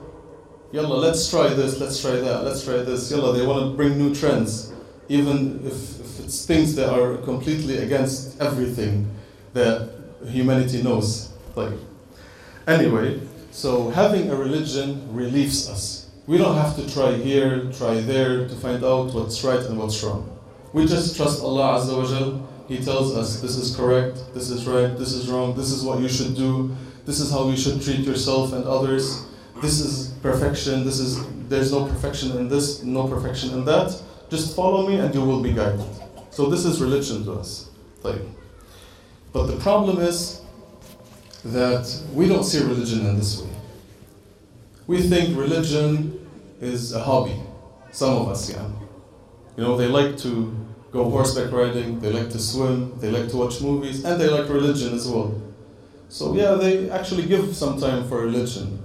[0.72, 3.12] yalla, let's try this, let's try that, let's try this.
[3.12, 4.72] Yalla, they want to bring new trends,
[5.10, 9.06] even if, if it's things that are completely against everything
[9.52, 9.90] that
[10.26, 11.34] humanity knows.
[11.56, 11.74] Like,
[12.68, 13.20] anyway,
[13.52, 16.10] so having a religion relieves us.
[16.28, 20.04] We don't have to try here, try there to find out what's right and what's
[20.04, 20.30] wrong.
[20.74, 22.48] We just trust Allah Azza wa Jal.
[22.68, 26.00] He tells us this is correct, this is right, this is wrong, this is what
[26.00, 29.26] you should do, this is how you should treat yourself and others.
[29.60, 34.00] This is perfection, this is there's no perfection in this, no perfection in that.
[34.30, 35.84] Just follow me and you will be guided.
[36.30, 37.72] So this is religion to us.
[38.04, 40.39] But the problem is
[41.46, 43.50] that we don't see religion in this way.
[44.88, 46.28] We think religion
[46.60, 47.36] is a hobby.
[47.92, 48.68] Some of us, yeah.
[49.56, 50.56] You know, they like to
[50.92, 54.50] go horseback riding, they like to swim, they like to watch movies, and they like
[54.50, 55.40] religion as well.
[56.10, 58.84] So yeah, they actually give some time for religion.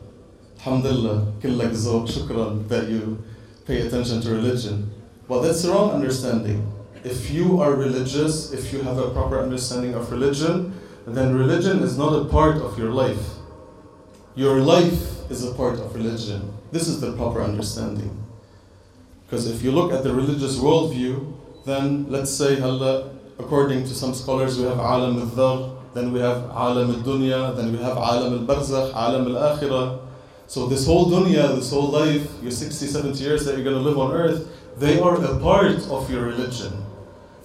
[0.58, 3.22] Alhamdulillah, shukran that you
[3.66, 4.90] pay attention to religion.
[5.28, 6.70] But that's the wrong understanding.
[7.02, 11.98] If you are religious, if you have a proper understanding of religion, then religion is
[11.98, 13.36] not a part of your life.
[14.34, 16.52] Your life is a part of religion.
[16.72, 18.24] This is the proper understanding.
[19.26, 22.56] Because if you look at the religious worldview, then let's say,
[23.38, 27.78] according to some scholars, we have alam al then we have alam al-dunya, then we
[27.78, 30.00] have alam al-barzakh, alam al-akhirah.
[30.46, 33.82] So this whole dunya, this whole life, your 60, 70 years that you're going to
[33.82, 36.83] live on earth, they are a part of your religion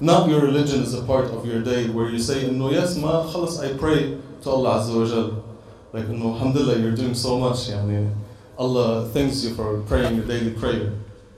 [0.00, 3.24] Not your religion is a part of your day where you say, no, yes, ma,
[3.24, 5.44] khalas, I pray to Allah Azza wa Jal.
[5.92, 7.68] Like, no, alhamdulillah, you're doing so much.
[7.68, 8.12] Yani,
[8.58, 10.92] Allah thanks you for praying your daily prayer.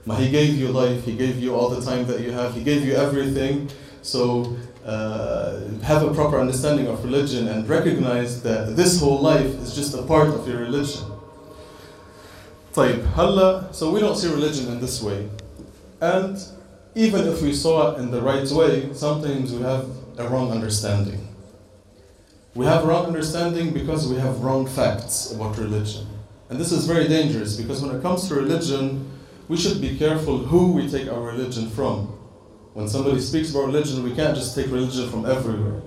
[0.05, 2.63] Ma, he gave you life, He gave you all the time that you have, He
[2.63, 3.69] gave you everything.
[4.01, 9.75] So uh, have a proper understanding of religion and recognize that this whole life is
[9.75, 11.03] just a part of your religion.
[12.73, 15.29] طيب, Allah, so we don't see religion in this way.
[15.99, 16.37] And
[16.94, 19.86] even if we saw it in the right way, sometimes we have
[20.18, 21.28] a wrong understanding.
[22.54, 26.06] We have wrong understanding because we have wrong facts about religion.
[26.50, 29.10] And this is very dangerous because when it comes to religion,
[29.48, 32.08] we should be careful who we take our religion from.
[32.74, 35.80] When somebody speaks about religion, we can't just take religion from everywhere.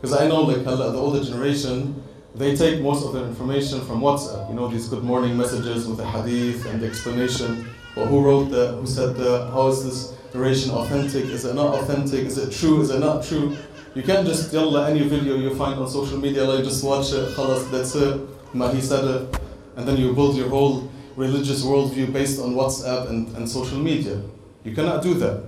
[0.00, 2.02] Because I know like the older generation,
[2.34, 4.48] they take most of their information from WhatsApp.
[4.48, 7.68] You know, these good morning messages with the hadith and the explanation.
[7.94, 8.74] But who wrote that?
[8.74, 9.50] Who said that?
[9.52, 11.25] How is this narration authentic?
[11.25, 12.25] Is it not authentic?
[12.25, 12.81] Is it true?
[12.81, 13.55] Is it not true?
[13.95, 17.29] You can't just yalla any video you find on social media, like just watch it,
[17.35, 18.19] khalas, that's it,
[18.53, 19.39] ma he said it,
[19.77, 24.21] and then you build your whole religious worldview based on WhatsApp and, and social media.
[24.65, 25.43] You cannot do that.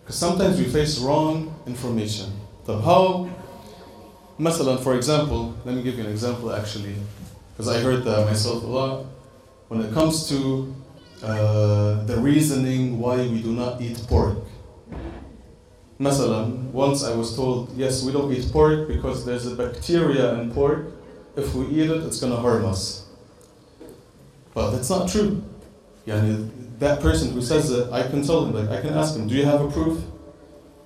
[0.00, 2.32] Because sometimes we face wrong information.
[2.64, 3.28] So how,
[4.40, 6.94] مثلا, for example, let me give you an example actually,
[7.52, 9.04] because I heard that myself a lot.
[9.68, 10.74] When it comes to
[11.23, 14.37] uh, the reasoning why we do not eat pork.
[15.99, 20.51] Masalan, once I was told, yes, we don't eat pork because there's a bacteria in
[20.51, 20.87] pork.
[21.35, 23.05] If we eat it, it's going to harm us.
[24.53, 25.43] But that's not true.
[26.07, 29.27] Yani, that person who says it, I can tell him, like, I can ask him,
[29.27, 30.01] do you have a proof?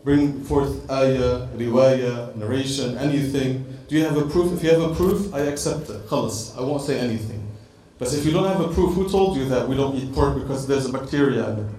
[0.04, 3.66] Bring forth ayah, riwayah, narration, anything.
[3.88, 4.52] Do you have a proof?
[4.52, 6.08] If you have a proof, I accept it.
[6.08, 7.43] Khalas, I won't say anything.
[8.04, 10.36] But if you don't have a proof, who told you that we don't eat pork
[10.36, 11.72] because there's a bacteria in it?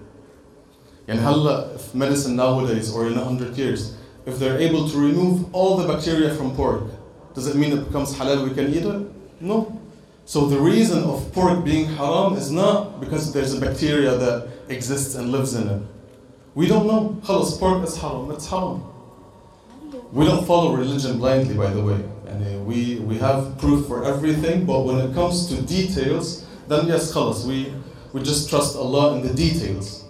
[1.07, 5.55] And halla, if medicine nowadays or in a hundred years, if they're able to remove
[5.55, 6.85] all the bacteria from pork,
[7.35, 9.03] does it mean it becomes halal, we can eat it?
[9.43, 9.79] No.
[10.25, 15.17] So the reason of pork being haram is not because there's a bacteria that exists
[15.17, 15.83] and lives in it.
[16.55, 17.21] We don't know.
[17.25, 18.83] Khalas, pork is haram, it's haram.
[20.11, 22.01] We don't follow religion blindly, by the way.
[22.65, 27.47] We, we have proof for everything, but when it comes to details, then yes, khalas,
[27.47, 27.73] we,
[28.13, 30.05] we just trust Allah in the details.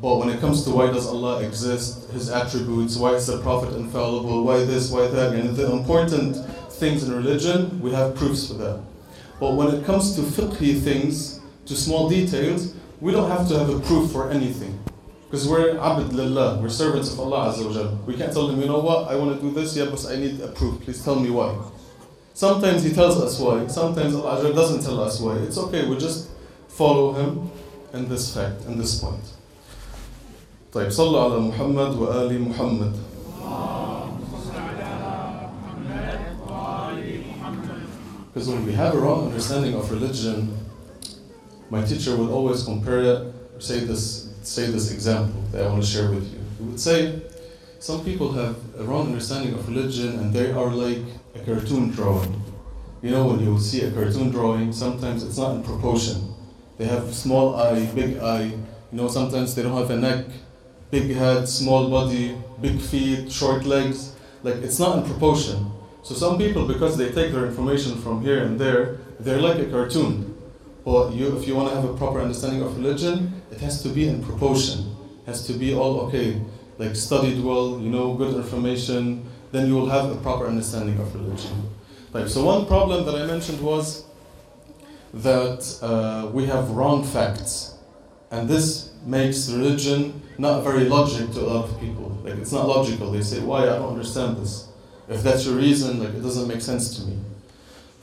[0.00, 3.74] But when it comes to why does Allah exist, His attributes, why is the Prophet
[3.74, 6.36] infallible, why this, why that, and the important
[6.72, 8.80] things in religion, we have proofs for that.
[9.40, 13.68] But when it comes to fiqhi things, to small details, we don't have to have
[13.68, 14.78] a proof for anything.
[15.27, 18.67] Because we're abd lillah, we're servants of Allah Azza wa We can't tell them, you
[18.67, 21.15] know what, I want to do this, yeah, but I need a proof, please tell
[21.19, 21.57] me why.
[22.35, 25.37] Sometimes He tells us why, sometimes Allah doesn't tell us why.
[25.37, 26.29] It's okay, we just
[26.67, 27.49] follow Him
[27.93, 29.23] in this fact, in this point.
[30.73, 32.93] طيب صلوا على محمد وآل محمد
[38.33, 40.57] Because when we have a wrong understanding of religion,
[41.69, 45.88] my teacher would always compare it, say this, say this example that I want to
[45.88, 46.40] share with you.
[46.58, 47.20] He would say,
[47.80, 52.42] some people have a wrong understanding of religion and they are like a cartoon drawing.
[53.02, 56.34] You know, when you see a cartoon drawing, sometimes it's not in proportion.
[56.78, 58.50] They have small eye, big eye.
[58.90, 60.24] You know, sometimes they don't have a neck,
[60.90, 64.16] big head, small body, big feet, short legs.
[64.42, 65.70] Like, it's not in proportion.
[66.02, 69.66] So some people, because they take their information from here and there, they're like a
[69.66, 70.36] cartoon.
[70.84, 73.88] But you, if you want to have a proper understanding of religion, it has to
[73.88, 74.94] be in proportion.
[75.22, 76.40] It has to be all okay,
[76.78, 79.28] like studied well, you know, good information.
[79.50, 81.68] Then you will have a proper understanding of religion.
[82.12, 84.04] Right, so one problem that I mentioned was
[85.12, 87.74] that uh, we have wrong facts.
[88.30, 92.16] And this makes religion not very logical to a lot of people.
[92.22, 93.10] Like it's not logical.
[93.10, 93.62] They say, why?
[93.62, 94.68] I don't understand this.
[95.08, 97.18] If that's your reason, like it doesn't make sense to me.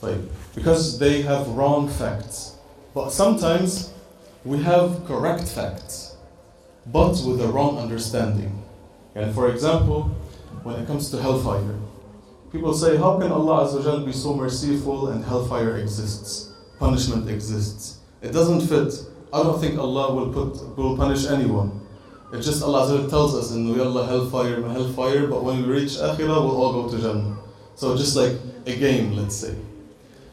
[0.02, 0.18] Like,
[0.54, 2.56] because they have wrong facts.
[2.92, 3.92] But sometimes
[4.46, 6.14] we have correct facts,
[6.86, 8.62] but with a wrong understanding.
[9.16, 10.04] And for example,
[10.62, 11.74] when it comes to hellfire,
[12.52, 16.54] people say, how can Allah Azza be so merciful and hellfire exists?
[16.78, 17.98] Punishment exists.
[18.22, 18.94] It doesn't fit.
[19.32, 21.80] I don't think Allah will put will punish anyone.
[22.32, 26.62] It's just Allah tells us in Yalla hellfire, hellfire, but when we reach Akhirah, we'll
[26.62, 27.36] all go to Jannah.
[27.74, 28.36] So just like
[28.66, 29.56] a game, let's say.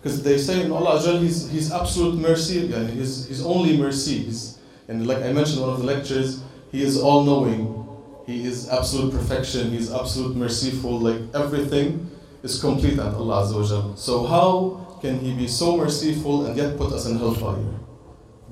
[0.04, 4.20] Because they say in Allah Azza he's, he's absolute mercy, and he's, he's only mercy.
[4.20, 4.58] He's,
[4.90, 6.44] and like I mentioned in one of the lectures,
[6.74, 7.88] He is all knowing.
[8.26, 9.72] He is absolute perfection.
[9.72, 11.00] He is absolute merciful.
[11.00, 12.12] Like everything
[12.44, 16.92] is complete at Allah Azza So how can He be so merciful and yet put
[16.92, 17.64] us in hellfire?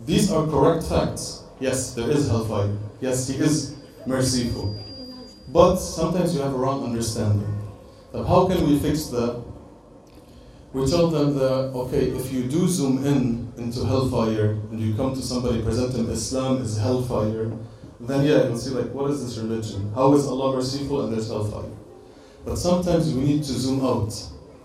[0.05, 1.43] These are correct facts.
[1.59, 2.71] Yes, there is hellfire.
[3.01, 3.75] Yes, He is
[4.05, 4.79] merciful.
[5.49, 7.57] But sometimes you have a wrong understanding.
[8.13, 9.50] That how can we fix that?
[10.73, 15.13] We tell them that, okay, if you do zoom in into hellfire and you come
[15.13, 17.51] to somebody, present them Islam is hellfire,
[17.99, 19.91] then yeah, you'll see like, what is this religion?
[19.93, 21.69] How is Allah merciful and there's hellfire?
[22.45, 24.13] But sometimes we need to zoom out.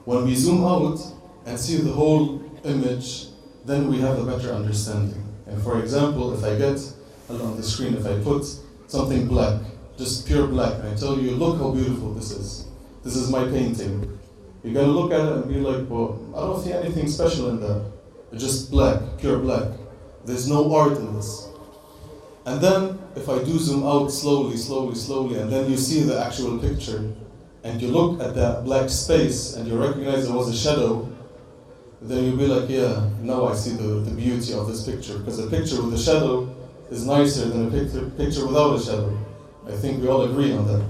[0.04, 1.00] When we zoom out
[1.44, 3.26] and see the whole image,
[3.64, 5.22] then we have a better understanding.
[5.46, 6.80] And for example, if I get
[7.28, 8.46] on the screen, if I put
[8.86, 9.60] something black,
[9.98, 12.66] just pure black, and I tell you, look how beautiful this is.
[13.02, 14.18] This is my painting.
[14.66, 17.60] You're gonna look at it and be like, well, I don't see anything special in
[17.60, 17.84] that.
[18.32, 19.70] It's just black, pure black.
[20.24, 21.48] There's no art in this.
[22.46, 26.18] And then, if I do zoom out slowly, slowly, slowly, and then you see the
[26.18, 27.14] actual picture,
[27.62, 31.08] and you look at that black space and you recognize there was a shadow,
[32.02, 35.16] then you'll be like, yeah, now I see the, the beauty of this picture.
[35.18, 36.52] Because a picture with a shadow
[36.90, 39.16] is nicer than a picture, picture without a shadow.
[39.68, 40.84] I think we all agree on that.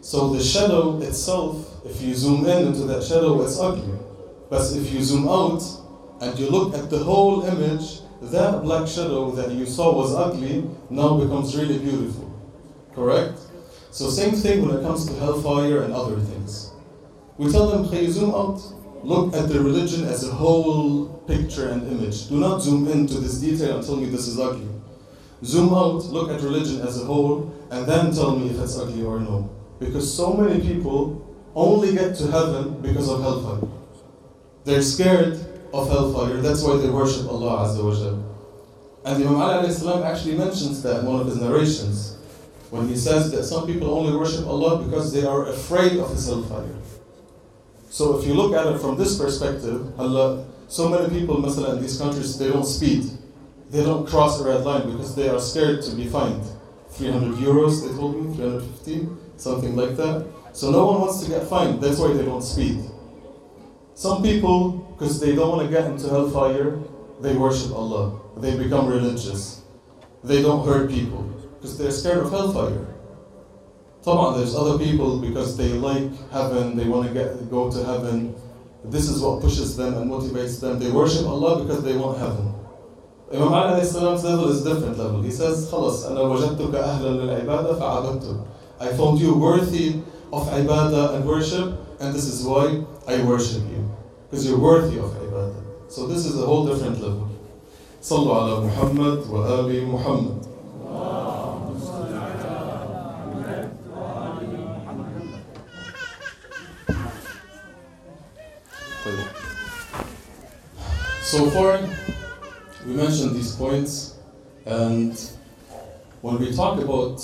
[0.00, 3.98] So the shadow itself, if you zoom in into that shadow, it's ugly.
[4.50, 5.62] But if you zoom out
[6.20, 10.68] and you look at the whole image, that black shadow that you saw was ugly
[10.90, 12.32] now becomes really beautiful.
[12.94, 13.38] Correct?
[13.90, 16.72] So same thing when it comes to hellfire and other things.
[17.36, 18.60] We tell them, hey, zoom out.
[19.02, 22.28] Look at the religion as a whole picture and image.
[22.28, 24.68] Do not zoom into this detail and tell me this is ugly.
[25.44, 29.04] Zoom out, look at religion as a whole, and then tell me if it's ugly
[29.04, 29.48] or no.
[29.78, 31.24] Because so many people
[31.58, 33.68] only get to heaven because of hellfire.
[34.64, 35.34] They're scared
[35.72, 38.24] of hellfire, that's why they worship Allah Azza wa Jal.
[39.04, 39.68] And Imam Ali
[40.04, 42.18] actually mentions that in one of his narrations
[42.70, 46.26] when he says that some people only worship Allah because they are afraid of His
[46.26, 46.74] hellfire.
[47.90, 51.96] So if you look at it from this perspective, Allah, so many people, in these
[51.96, 53.04] countries, they don't speed.
[53.70, 56.44] They don't cross a red line because they are scared to be fined.
[56.90, 60.26] 300 euros, they told me, 350, something like that.
[60.53, 62.79] So no one wants to get fined, that's why they don't speed.
[63.95, 66.79] Some people, because they don't want to get into hellfire,
[67.21, 68.19] they worship Allah.
[68.37, 69.61] They become religious.
[70.23, 71.23] They don't hurt people
[71.55, 72.87] because they're scared of hellfire.
[74.03, 78.35] طبعا there's other people because they like heaven, they want to get go to heaven.
[78.83, 80.77] This is what pushes them and motivates them.
[80.79, 82.53] They worship Allah because they want heaven.
[83.33, 85.21] Imam Ali salam's level is different level.
[85.21, 88.45] He says, خلاص أنا وجدتك أهلا للعبادة فعبدتك.
[88.79, 93.89] I found you worthy of ibadah and worship, and this is why I worship you.
[94.29, 95.63] Because you're worthy of ibadah.
[95.89, 97.29] So this is a whole different level.
[98.01, 100.43] صلوا على محمد وآل محمد.
[111.23, 111.79] So far,
[112.85, 114.15] we mentioned these points,
[114.65, 115.17] and
[116.21, 117.19] when we talk about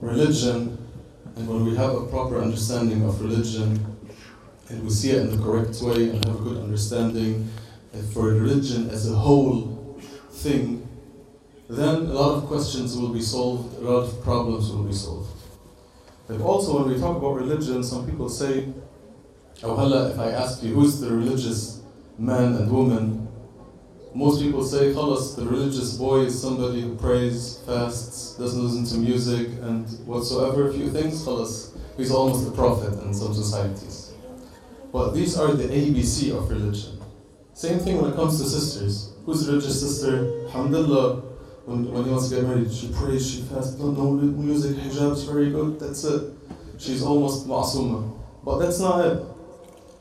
[0.00, 0.76] religion,
[1.35, 3.85] and when we have a proper understanding of religion,
[4.69, 7.49] and we see it in the correct way and have a good understanding
[7.93, 9.99] uh, for religion as a whole
[10.31, 10.87] thing,
[11.69, 15.29] then a lot of questions will be solved, a lot of problems will be solved.
[16.27, 18.73] But also, when we talk about religion, some people say,
[19.63, 21.81] oh, if I ask you who's the religious
[22.17, 23.24] man and woman.
[24.15, 28.97] Most people say, Khalas, the religious boy is somebody who prays, fasts, doesn't listen to
[28.97, 34.13] music, and whatsoever a few things, Khalas, he's almost a prophet in some societies.
[34.93, 36.97] But these are the ABC of religion.
[37.53, 39.11] Same thing when it comes to sisters.
[39.25, 40.45] Who's religious sister?
[40.45, 41.15] Alhamdulillah,
[41.65, 45.23] when, when he wants to get married, she prays, she fasts, don't know music, hijab's
[45.23, 46.31] very good, that's it.
[46.77, 48.17] She's almost ma'asuma.
[48.45, 49.25] But that's not it.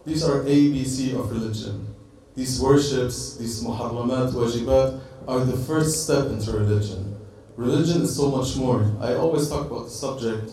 [0.07, 1.94] These are ABC of religion.
[2.35, 7.16] These worships, these muharramat, wajibat, are the first step into religion.
[7.57, 8.91] Religion is so much more.
[9.01, 10.51] I always talk about the subject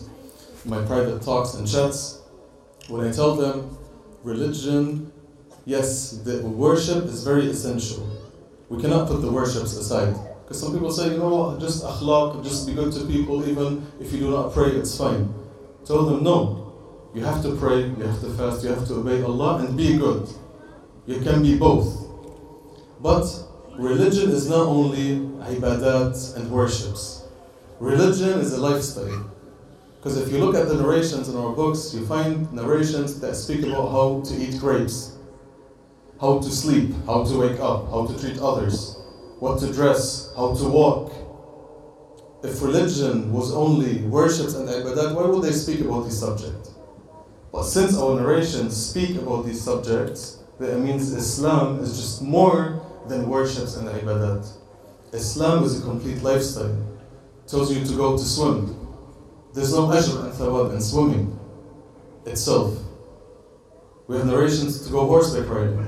[0.64, 2.20] in my private talks and chats.
[2.88, 3.76] When I tell them,
[4.22, 5.10] religion,
[5.64, 8.08] yes, the worship is very essential.
[8.68, 10.14] We cannot put the worships aside.
[10.44, 14.12] Because some people say, you know, just akhlaq, just be good to people, even if
[14.12, 15.34] you do not pray, it's fine.
[15.84, 16.72] Tell them, no.
[17.14, 19.96] You have to pray, you have to fast, you have to obey Allah and be
[19.98, 20.28] good.
[21.04, 22.06] You can be both.
[23.00, 23.26] But
[23.76, 27.24] religion is not only ibadat and worships.
[27.80, 29.28] Religion is a lifestyle.
[29.96, 33.64] Because if you look at the narrations in our books, you find narrations that speak
[33.64, 35.16] about how to eat grapes,
[36.20, 38.96] how to sleep, how to wake up, how to treat others,
[39.40, 41.12] what to dress, how to walk.
[42.44, 46.70] If religion was only worships and ibadat, why would they speak about these subjects?
[47.52, 53.29] But since our narrations speak about these subjects, that means Islam is just more than
[53.29, 54.47] worships and ibadat.
[55.13, 56.75] Islam is a complete lifestyle.
[57.43, 58.75] It tells you to go to swim.
[59.53, 61.39] There's no ajr and thawab in swimming
[62.25, 62.77] itself.
[64.07, 65.87] We have narrations to go horseback riding.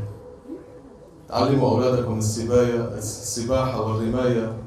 [1.30, 4.58] علموا أولادكم السباية السباحة والرماية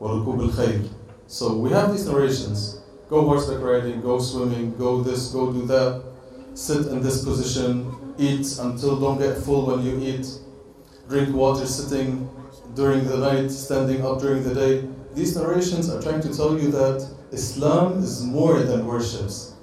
[0.00, 0.88] وركوب الخيل.
[1.26, 2.80] So we have these narrations.
[3.10, 6.02] Go horseback riding, go swimming, go this, go do that.
[6.54, 10.27] Sit in this position, eat until don't get full when you eat,
[11.09, 12.29] drink water sitting
[12.75, 14.87] during the night, standing up during the day.
[15.13, 19.53] These narrations are trying to tell you that Islam is more than worships.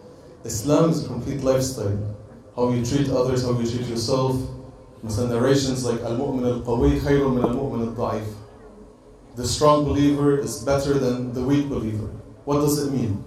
[0.44, 2.16] Islam is a complete lifestyle.
[2.56, 4.36] How you treat others, how you treat yourself.
[5.08, 8.34] Some narrations like Al-Mu'min al-Qawi khayrun min al-Mu'min al-Da'if.
[9.36, 12.08] The strong believer is better than the weak believer.
[12.44, 13.24] What does it mean?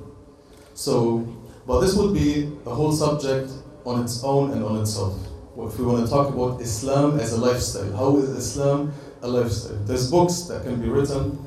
[0.75, 1.25] So,
[1.65, 3.51] but this would be a whole subject
[3.85, 5.19] on its own and on itself.
[5.57, 9.77] If we want to talk about Islam as a lifestyle, how is Islam a lifestyle?
[9.85, 11.37] There's books that can be written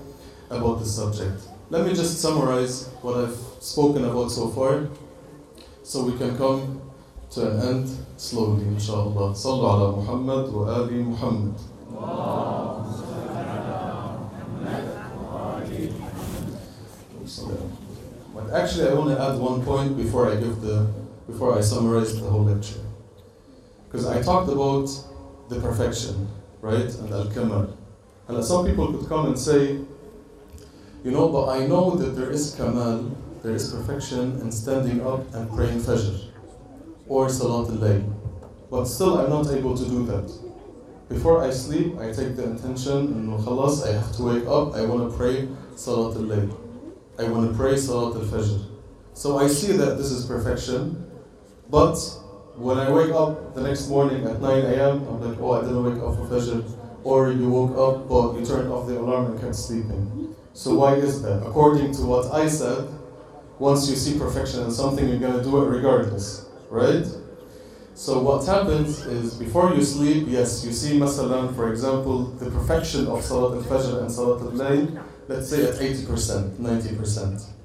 [0.48, 1.42] about this subject.
[1.70, 4.88] Let me just summarize what I've spoken about so far
[5.82, 6.80] so we can come
[7.30, 9.34] to an end slowly, inshallah.
[9.34, 11.54] Sallu ala Muhammad wa ali Muhammad.
[18.34, 20.86] But actually, I want to add one point before I give the
[21.26, 22.80] before I summarize the whole lecture,
[23.86, 24.88] because I talked about
[25.48, 26.28] the perfection,
[26.60, 27.76] right, and al kamal.
[28.28, 29.78] And some people could come and say,
[31.04, 35.32] you know, but I know that there is kamal, there is perfection in standing up
[35.34, 36.30] and praying fajr
[37.08, 38.04] or salat al-layl,
[38.70, 40.30] but still I'm not able to do that.
[41.08, 44.84] Before I sleep, I take the intention, and khalas, I have to wake up, I
[44.84, 46.50] want to pray salat al-layl.
[47.18, 48.62] I want to pray Salat al Fajr.
[49.14, 51.05] So I see that this is perfection,
[51.70, 51.96] but
[52.56, 55.84] when I wake up the next morning at 9 a.m., I'm like, oh, I didn't
[55.84, 56.64] wake up for Fajr.
[57.04, 60.34] Or you woke up, but you turned off the alarm and kept sleeping.
[60.52, 61.42] So why is that?
[61.46, 62.88] According to what I said,
[63.58, 67.06] once you see perfection in something, you're going to do it regardless, right?
[67.94, 73.06] So what happens is before you sleep, yes, you see Masalan, for example, the perfection
[73.06, 77.55] of Salat al-Fajr and Salat al-Layl, let's say at 80%, 90%.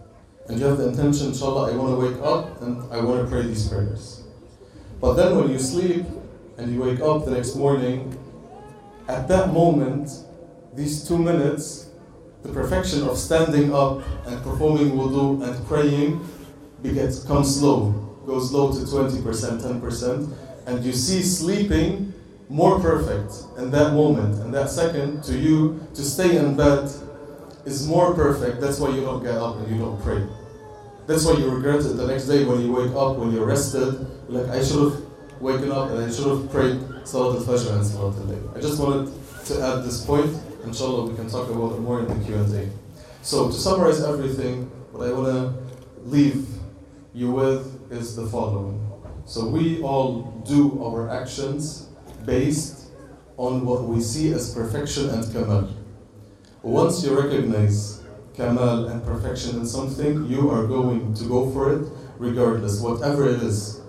[0.52, 3.32] And you have the intention, inshallah, I want to wake up and I want to
[3.32, 4.24] pray these prayers.
[5.00, 6.06] But then when you sleep
[6.58, 8.20] and you wake up the next morning,
[9.08, 10.10] at that moment,
[10.74, 11.92] these two minutes,
[12.44, 16.20] the perfection of standing up and performing wudu and praying
[16.84, 17.92] begets, comes slow,
[18.26, 20.34] goes low to 20%, 10%,
[20.66, 22.14] and you see sleeping
[22.50, 26.92] more perfect in that moment, and that second, to you to stay in bed
[27.64, 28.60] is more perfect.
[28.60, 30.28] That's why you don't get up and you don't pray.
[31.12, 34.08] That's why you regret it the next day when you wake up, when you're rested.
[34.30, 35.02] Like, I should have
[35.42, 38.58] waken up and I should have prayed Salat al-Fajr and Salat al-Layl.
[38.58, 39.12] I just wanted
[39.48, 40.34] to add this point.
[40.64, 42.70] Inshallah, we can talk about it more in the Q&A.
[43.24, 46.48] So, to summarize everything, what I want to leave
[47.14, 48.80] you with is the following.
[49.26, 51.90] So, we all do our actions
[52.26, 52.88] based
[53.36, 55.72] on what we see as perfection and kamal.
[56.64, 58.01] Once you recognize
[58.42, 61.88] kamal and perfection in something, you are going to go for it
[62.18, 63.82] regardless, whatever it is.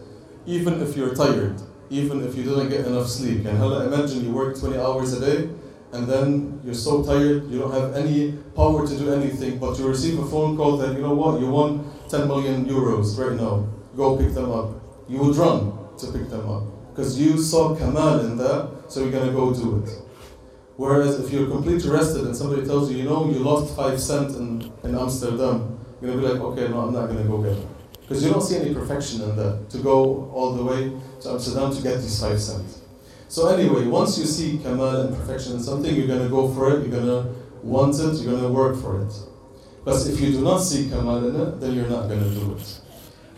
[0.46, 3.44] Even if you're tired, even if you didn't get enough sleep.
[3.46, 5.48] And hella imagine you work 20 hours a day
[5.92, 9.86] and then you're so tired, you don't have any power to do anything, but you
[9.86, 13.68] receive a phone call that, you know what, you won 10 million euros right now,
[13.94, 14.68] go pick them up.
[15.08, 19.12] You would run to pick them up because you saw Kamal in that, so you're
[19.12, 19.90] gonna go do it.
[20.82, 24.34] Whereas if you're completely rested and somebody tells you, you know, you lost five cents
[24.34, 27.68] in, in Amsterdam, you're gonna be like, okay, no, I'm not gonna go get it.
[28.00, 31.72] Because you don't see any perfection in that, to go all the way to Amsterdam
[31.72, 32.80] to get these five cents.
[33.28, 36.84] So anyway, once you see kamal and perfection in something, you're gonna go for it,
[36.84, 39.14] you're gonna want it, you're gonna work for it.
[39.84, 42.80] But if you do not see kamal in it, then you're not gonna do it.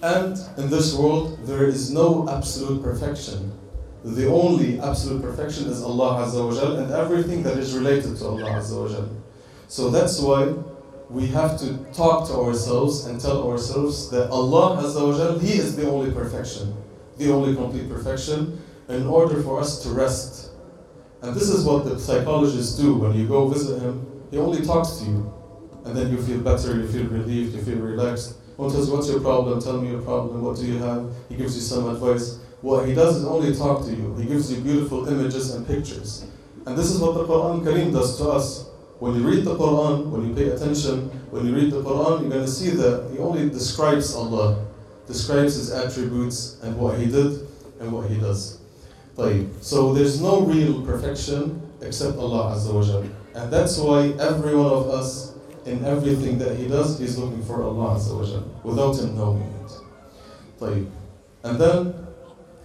[0.01, 3.53] And in this world, there is no absolute perfection.
[4.05, 8.27] The only absolute perfection is Allah Azza wa Jal and everything that is related to
[8.27, 9.09] Allah Azza wa Jal.
[9.69, 10.53] So that's why
[11.09, 15.55] we have to talk to ourselves and tell ourselves that Allah Azza wa Jal, He
[15.55, 16.75] is the only perfection,
[17.17, 20.51] the only complete perfection, in order for us to rest.
[21.23, 24.07] And this is what the psychologists do when you go visit him.
[24.31, 25.33] He only talks to you,
[25.87, 28.37] and then you feel better, you feel relieved, you feel relaxed.
[28.59, 29.63] Tells you, What's your problem?
[29.63, 30.43] Tell me your problem.
[30.43, 31.11] What do you have?
[31.31, 32.39] He gives you some advice.
[32.65, 34.17] What he does is only talk to you.
[34.17, 36.25] He gives you beautiful images and pictures.
[36.65, 38.71] And this is what the Quran Kareem does to us.
[39.01, 42.31] When you read the Quran, when you pay attention, when you read the Quran, you're
[42.31, 44.65] going to see that he only describes Allah,
[45.07, 47.47] describes his attributes and what he did
[47.81, 48.61] and what he does.
[49.61, 53.05] So there's no real perfection except Allah Azza wa Jal.
[53.35, 55.35] And that's why every one of us,
[55.67, 59.53] in everything that he does, he's looking for Allah Azza wa Jal, without him knowing
[59.53, 60.89] it.
[61.45, 61.95] And then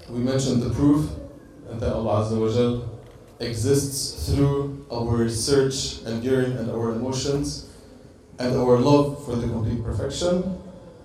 [0.10, 1.10] we mentioned the proof
[1.70, 2.82] that Allah
[3.40, 7.70] exists through our search and yearning and our emotions
[8.40, 10.62] and our love for the complete perfection.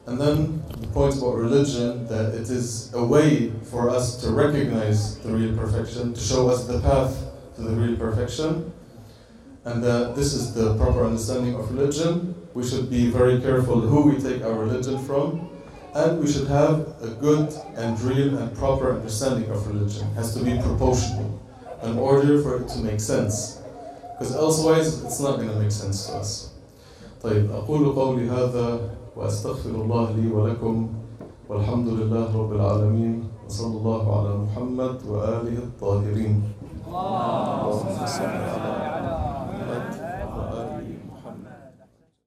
[0.06, 5.18] And then the point about religion that it is a way for us to recognize
[5.18, 7.16] the real perfection, to show us the path
[7.56, 8.72] to the real perfection,
[9.64, 12.34] and that this is the proper understanding of religion.
[12.52, 15.50] We should be very careful who we take our religion from,
[15.95, 20.07] and we should have a good and real and proper understanding of religion.
[20.11, 21.41] It has to be proportional
[21.83, 23.61] in order for it to make sense.
[24.13, 26.49] Because otherwise it's not going to make sense to us.
[27.23, 28.79] طيب أقول قولي هذا
[29.15, 30.89] وأستغفر الله لي ولكم
[31.49, 36.43] والحمد لله رب العالمين وصلى الله على محمد وآله الطاهرين
[36.87, 38.71] اللهم صل على
[39.51, 40.02] محمد وآله